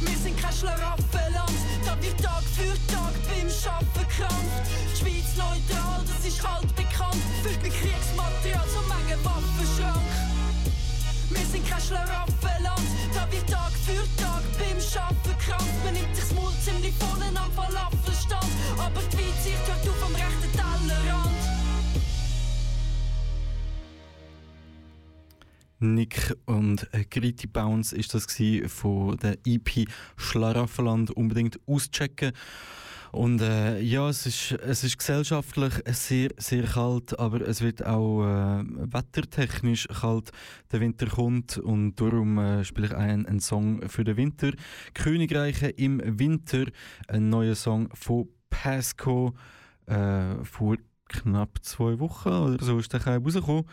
[0.00, 4.64] Wir sind kein Schlaraffenland, da wird Tag für Tag beim Schaffen krampft.
[4.92, 10.10] Die Schweiz neutral, das ist altbekannt, füllt mit Kriegsmaterial so Menge Waffenschrank.
[11.30, 15.84] Wir sind kein Schlaraffenland, da wird Tag für Tag beim Schaffen krampft.
[15.84, 18.03] Man nimmt sich das Maul ziemlich voll am Falafelstand,
[18.94, 21.30] aber die Weitsicht hört auf am rechten Tellerrand.
[25.80, 28.26] Nick und äh, Griti Bounce ist das
[28.68, 29.86] von der EP
[30.16, 32.32] Schlaraffenland unbedingt auschecken.
[33.12, 38.24] Und äh, ja, es ist, es ist gesellschaftlich sehr, sehr kalt, aber es wird auch
[38.24, 40.32] äh, wettertechnisch kalt.
[40.72, 44.50] Der Winter kommt und darum äh, spiele ich einen, einen Song für den Winter.
[44.94, 46.64] Königreiche im Winter,
[47.06, 48.28] ein neuer Song von
[48.62, 49.34] Pasco
[49.86, 50.76] äh, vor
[51.08, 53.64] knapp zwei Wochen oder so ist der Keim rausgekommen.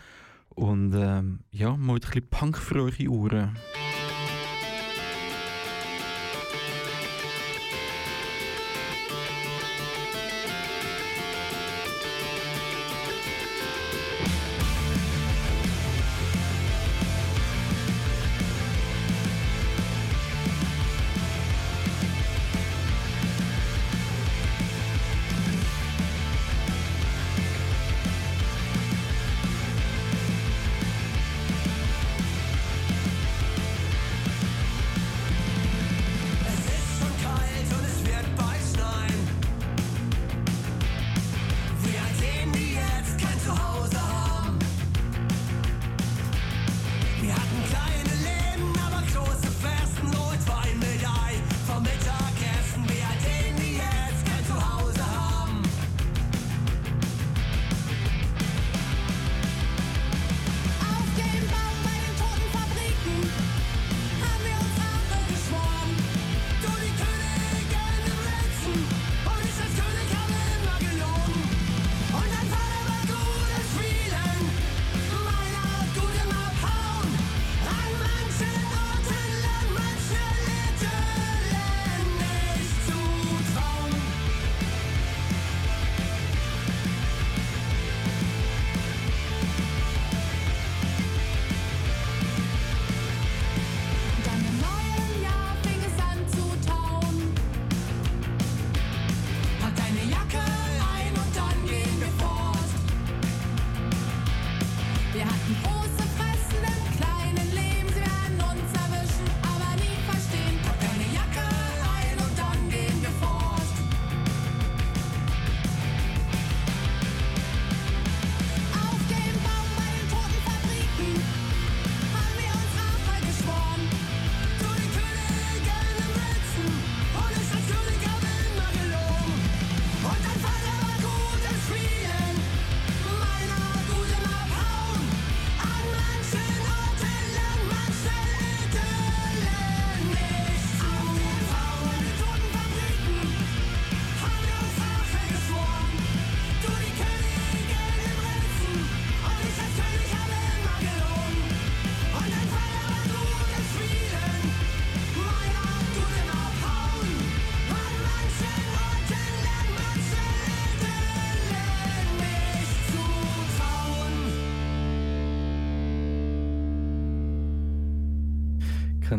[0.50, 3.58] Und ähm, ja, mal ein bisschen Punk für eure Ohren.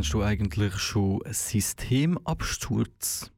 [0.02, 3.30] Kennst du eigentlich schon Systemabsturz?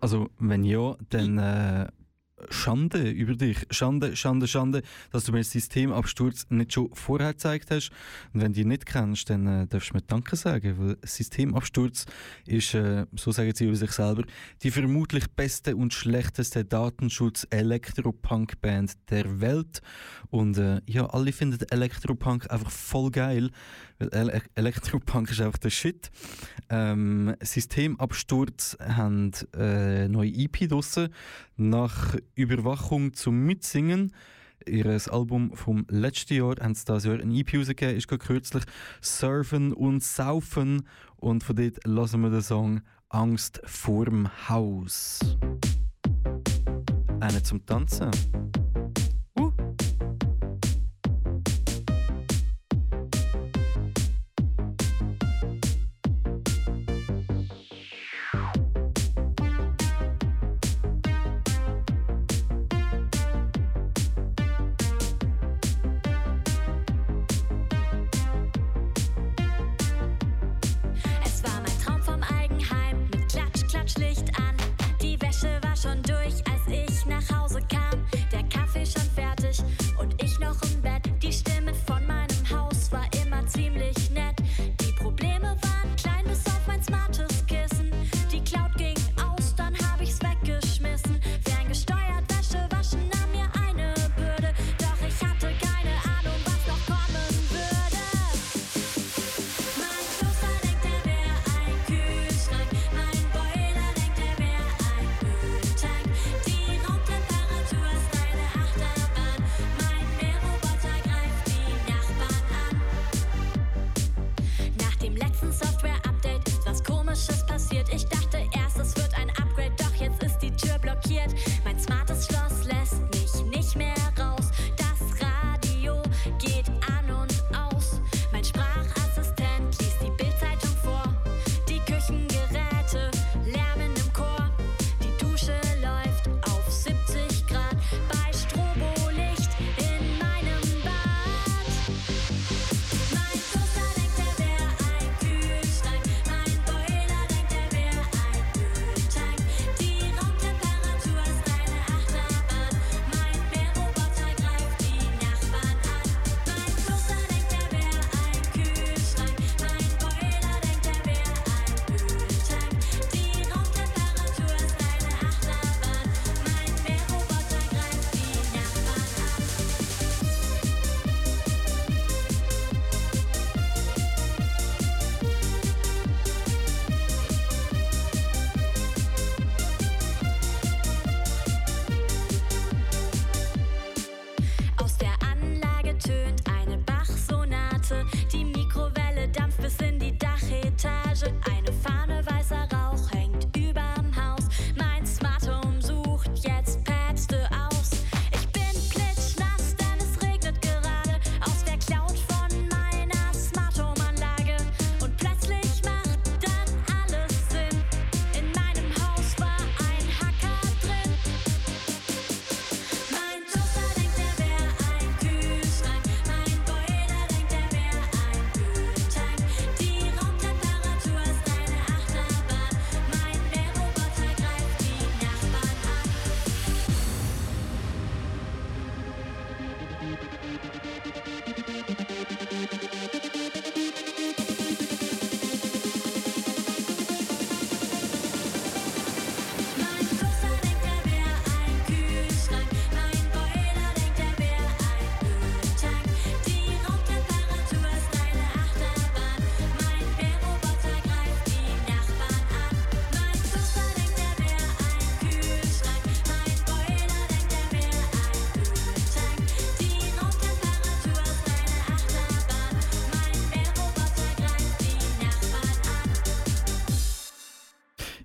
[0.00, 1.88] Also, wenn ja, dann äh,
[2.50, 3.66] Schande über dich.
[3.70, 4.82] Schande, Schande, Schande,
[5.12, 7.90] dass du mir den Systemabsturz nicht schon vorher gezeigt hast.
[8.32, 12.06] Und wenn du ihn nicht kennst, dann äh, darfst du mir Danke sagen, weil Systemabsturz
[12.46, 14.24] ist, äh, so sagen sie über sich selber,
[14.62, 19.82] die vermutlich beste und schlechteste Datenschutz-Elektropunk-Band der Welt.
[20.30, 23.50] Und äh, ja, alle finden Elektropunk einfach voll geil,
[23.98, 26.10] weil Ele Elektropunk ist einfach der Shit.
[26.68, 31.08] Ähm, Systemabsturz haben äh, neue EP draussen.
[31.58, 34.12] Nach Überwachung zum Mitsingen.
[34.66, 38.64] Ihr Album vom letzten Jahr haben sie dieses Jahr ein EP rausgegeben, ist kürzlich
[39.00, 40.86] Surfen und Saufen.
[41.16, 45.20] Und von dort lassen wir den Song Angst vorm Haus.
[47.20, 48.10] Einen zum Tanzen.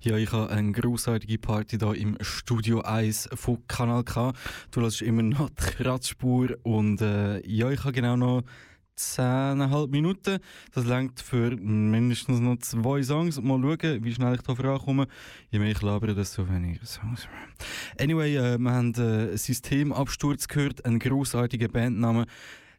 [0.04, 4.34] Ja, ich habe eine großartige Party hier im Studio 1 von Kanal K.
[4.72, 8.42] Du lässt immer noch die Kratzspur und äh, ja, ich habe genau noch
[8.98, 10.40] 10,5 Minuten.
[10.74, 13.40] Das langt für mindestens noch zwei Songs.
[13.40, 15.06] Mal schauen, wie schnell ich da vorankomme.
[15.52, 17.28] Je mehr ich labere, desto weniger Songs.
[18.00, 22.26] Anyway, äh, wir haben äh, Systemabsturz gehört, einen grossartigen Bandnamen.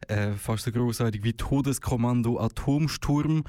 [0.09, 3.45] Äh, fast so großartig wie Todeskommando Atomsturm.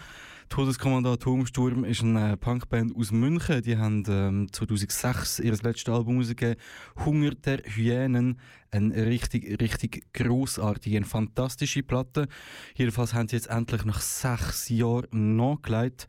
[0.49, 3.63] Todeskommando Atomsturm ist eine Punkband aus München.
[3.63, 6.57] Die haben ähm, 2006 ihr letztes Album rausgegeben.
[7.05, 8.39] Hunger der Hyänen.
[8.71, 12.29] Eine richtig, richtig grossartige, eine fantastische Platte.
[12.77, 16.09] Jedenfalls haben sie jetzt endlich nach sechs Jahren nachgelegt.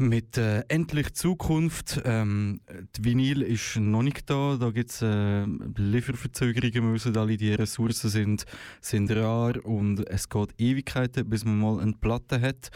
[0.00, 2.00] Mit äh, Endlich Zukunft.
[2.04, 2.60] Ähm,
[2.96, 4.56] die Vinyl ist noch nicht da.
[4.56, 6.92] Da gibt es äh, Lieferverzögerungen.
[6.92, 8.44] Müssen alle die Ressourcen sind,
[8.80, 12.70] sind rar und es geht Ewigkeiten, bis man mal eine Platte hat.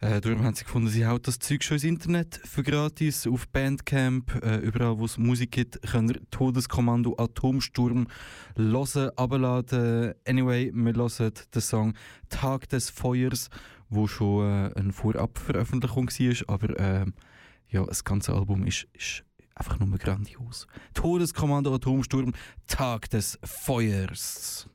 [0.00, 3.48] Äh, darum haben sie gefunden, sie haut das Zeug schon ins Internet für gratis auf
[3.48, 4.42] Bandcamp.
[4.44, 8.06] Äh, überall, wo es Musik gibt, können ihr Todeskommando Atomsturm
[8.56, 10.14] hören, abladen.
[10.26, 11.94] Anyway, wir hören den Song
[12.28, 13.50] Tag des Feuers
[13.90, 17.06] wo schon äh, eine Vorabveröffentlichung war, aber äh,
[17.68, 19.24] ja, das ganze Album ist, ist
[19.54, 20.66] einfach nur grandios.
[20.94, 22.32] Todeskommando Atomsturm,
[22.66, 24.68] Tag des Feuers.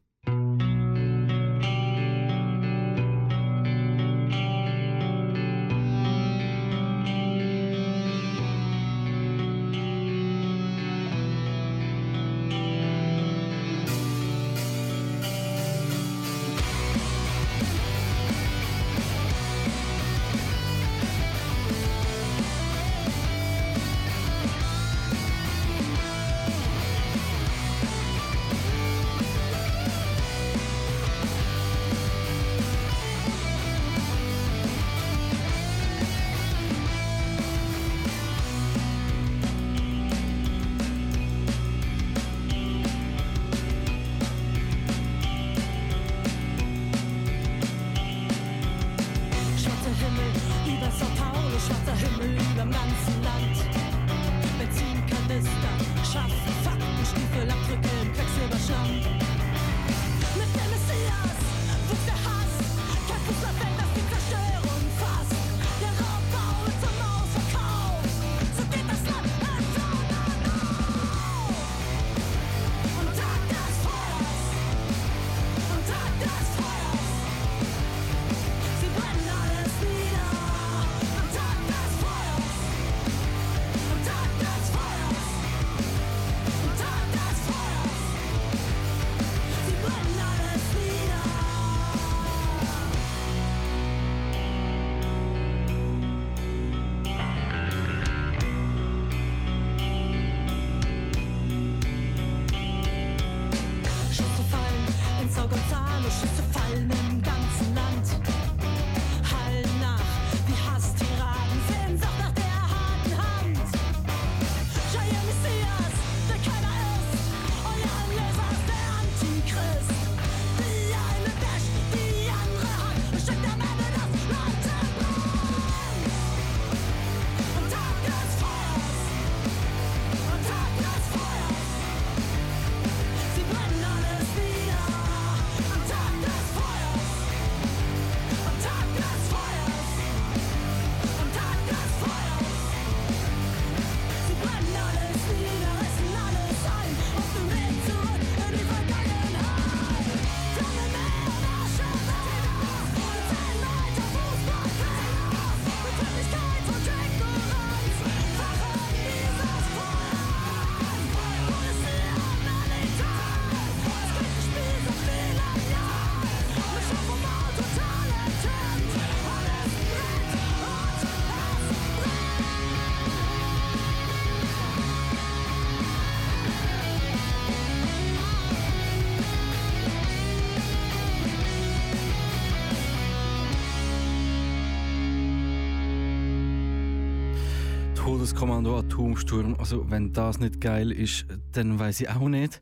[188.44, 189.56] Todeskommando Atomsturm.
[189.58, 192.62] Also, wenn das nicht geil ist, dann weiß ich auch nicht.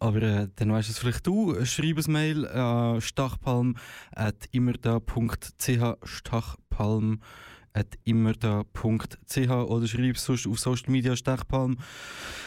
[0.00, 1.64] Aber äh, dann weißt es vielleicht du.
[1.64, 7.20] Schreib ein Mail an stachpalm.immerda.ch stachpalm
[7.72, 7.86] oder
[9.86, 11.78] schreib es sonst auf Social Media Stechpalm.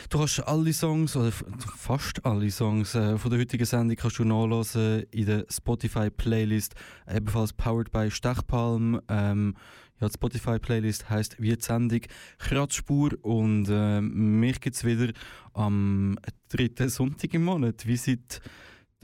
[0.09, 4.25] Du hast alle Songs, oder fast alle Songs äh, von der heutigen Sendung kannst du
[4.25, 6.75] nachlesen in der Spotify-Playlist,
[7.09, 8.99] ebenfalls powered by Stechpalm.
[9.07, 9.55] Ähm,
[9.99, 12.01] ja, die Spotify-Playlist heisst wie die Sendung
[12.39, 15.13] Kratzspur und äh, mich gibt es wieder
[15.53, 16.17] am
[16.49, 18.41] dritten Sonntag im Monat, wie seit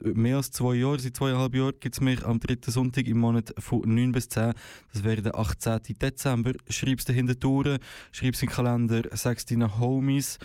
[0.01, 3.53] mehr als zwei Jahren, seit zweieinhalb Jahren gibt es mich am dritten Sonntag im Monat
[3.57, 4.53] von 9 bis 10.
[4.93, 5.79] Das wäre der 18.
[6.01, 6.53] Dezember.
[6.69, 7.79] Schreib es dahinter durch,
[8.11, 10.39] schreib es in den Kalender, sag es deinen Homies.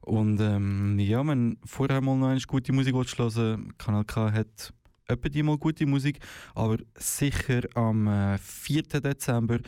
[0.00, 4.72] Und ähm, ja, wenn vorher mal noch eine gute Musik hören Kanal K hat
[5.08, 6.18] etwa mal gute Musik,
[6.54, 8.82] aber sicher am äh, 4.
[8.82, 9.58] Dezember,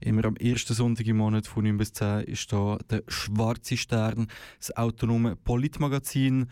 [0.00, 4.26] immer am ersten Sonntag im Monat von 9 bis 10, ist da der Schwarze Stern,
[4.58, 6.48] das autonome Politmagazin.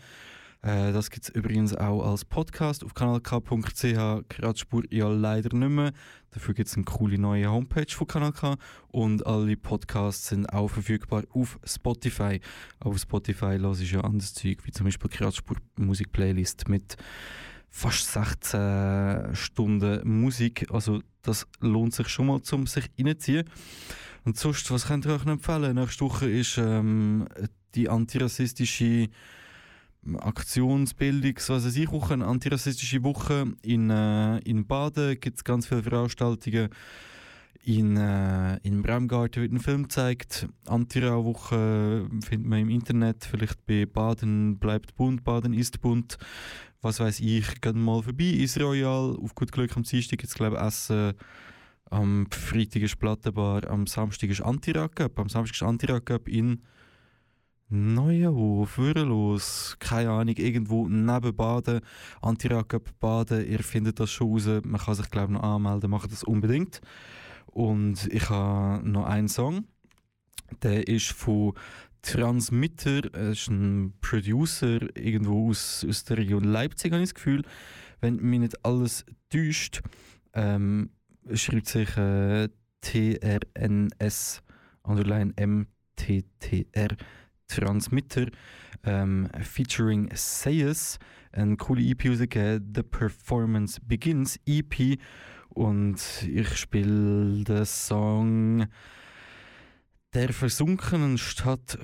[0.61, 4.29] Äh, das gibt es übrigens auch als Podcast auf kanalk.ch.
[4.29, 5.91] Kratzspur ja leider nicht mehr.
[6.31, 10.67] Dafür gibt es eine coole neue Homepage von Kanal K und alle Podcasts sind auch
[10.67, 12.41] verfügbar auf Spotify.
[12.79, 16.97] Auf Spotify höre ich ja anderes Zeug, wie zum Beispiel Kratzspur Musik-Playlist mit
[17.69, 20.67] fast 16 Stunden Musik.
[20.71, 23.49] Also das lohnt sich schon mal, um sich reinzuziehen.
[24.23, 25.75] Und sonst, was könnt ihr euch empfehlen?
[25.75, 27.27] Nächste Woche ist ähm,
[27.75, 29.09] die antirassistische
[30.17, 33.53] Aktionsbildungs, was weiß ich, Woche, eine antirassistische Woche.
[33.61, 36.69] In, äh, in Baden gibt ganz viele Veranstaltungen.
[37.67, 40.47] In, äh, in Bremgarten wird ein Film gezeigt.
[40.67, 46.19] Antirau-Woche findet man im Internet, vielleicht bei Baden bleibt bunt, Baden ist bunt.
[46.81, 48.25] Was weiß ich, geht mal vorbei.
[48.25, 51.13] Ist Royal, auf gut Glück am Dienstag es, glaube ich, Essen.
[51.89, 55.17] Am Freitag ist Plattenbar, am Samstag ist Antirag-Cup.
[55.17, 56.61] Am Samstag ist Antirag-Cup in
[57.69, 61.81] Neuenhof, Würelos, keine Ahnung, irgendwo neben Baden,
[62.21, 63.49] Antirag-Cup Baden.
[63.49, 64.61] Ihr findet das schon raus.
[64.63, 66.79] Man kann sich, glaube ich, noch anmelden, macht das unbedingt.
[67.45, 69.65] Und ich habe noch einen Song.
[70.61, 71.53] Der ist von
[72.01, 77.43] Transmitter, er ist ein Producer irgendwo aus, aus der Region Leipzig, habe ich das Gefühl.
[77.99, 79.81] Wenn mich nicht alles täuscht,
[80.33, 80.91] ähm,
[81.33, 82.49] schreibt sich äh,
[82.81, 84.43] TRNS,
[84.83, 86.95] underline MTTR,
[87.47, 88.27] Transmitter,
[88.83, 90.99] ähm, featuring Sayes,
[91.31, 94.97] eine coole EP rausgegeben, The Performance Begins EP.
[95.49, 98.67] Und ich spiele den Song
[100.13, 101.77] Der versunkenen Stadt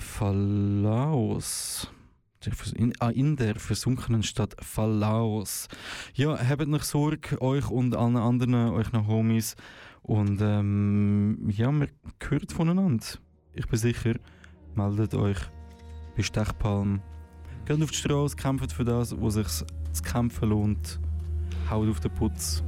[2.53, 5.68] Vers- In, ah, in der versunkenen Stadt Phalaos.
[6.16, 9.55] Ja, habt nicht Sorge, euch und allen anderen, euch noch Homies.
[10.01, 11.89] Und ähm, ja, man
[12.28, 13.05] hört voneinander.
[13.53, 14.16] Ich bin sicher,
[14.76, 15.38] meldet euch
[16.16, 17.02] bei Stechpalm.
[17.66, 21.00] Geht auf die Straße, kämpft für das, wo sich zu kämpfen lohnt.
[21.70, 22.64] Haut auf den Putz.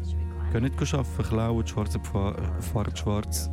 [0.51, 3.49] Geht nicht arbeiten, klauen, Schwarze Pfa- fahren schwarz.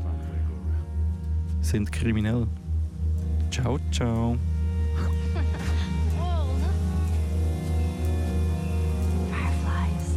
[1.61, 2.47] Sind kriminell.
[3.51, 4.37] Ciao, ciao.
[9.31, 10.17] Fireflies.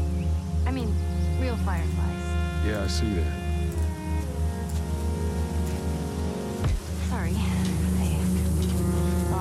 [0.67, 0.93] I mean,
[1.41, 2.65] real fireflies.
[2.65, 3.33] Yeah, I see that.
[7.09, 7.35] Sorry.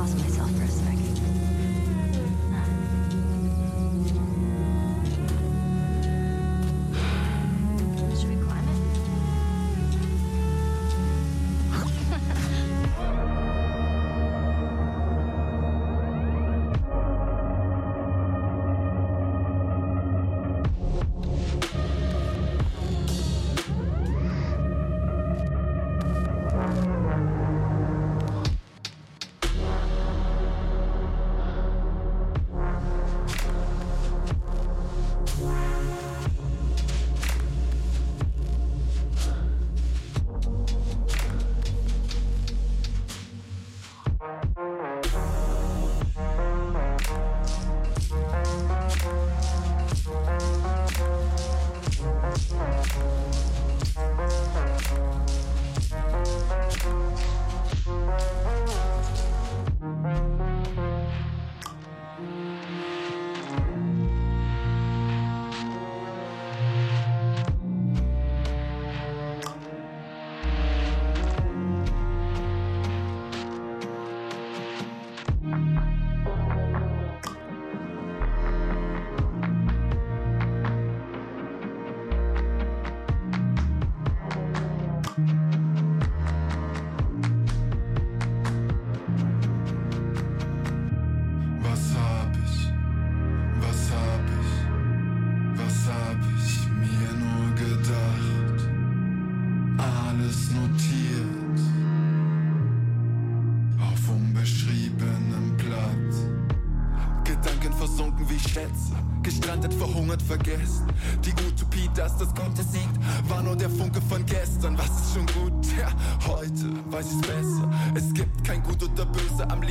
[0.03, 0.92] Lost myself for a second.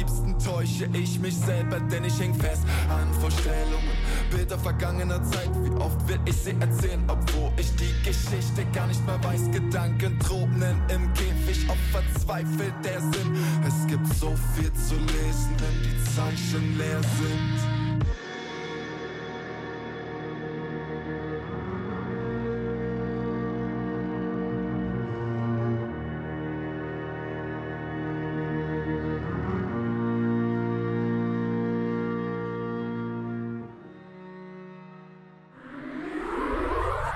[0.01, 3.97] Liebsten täusche ich mich selber, denn ich häng fest an Vorstellungen,
[4.31, 5.49] Bilder vergangener Zeit.
[5.63, 9.51] Wie oft will ich sie erzählen, obwohl ich die Geschichte gar nicht mehr weiß.
[9.51, 13.37] Gedanken thronen im Käfig, ob verzweifelt der Sinn.
[13.67, 17.70] Es gibt so viel zu lesen, wenn die Zeichen leer sind.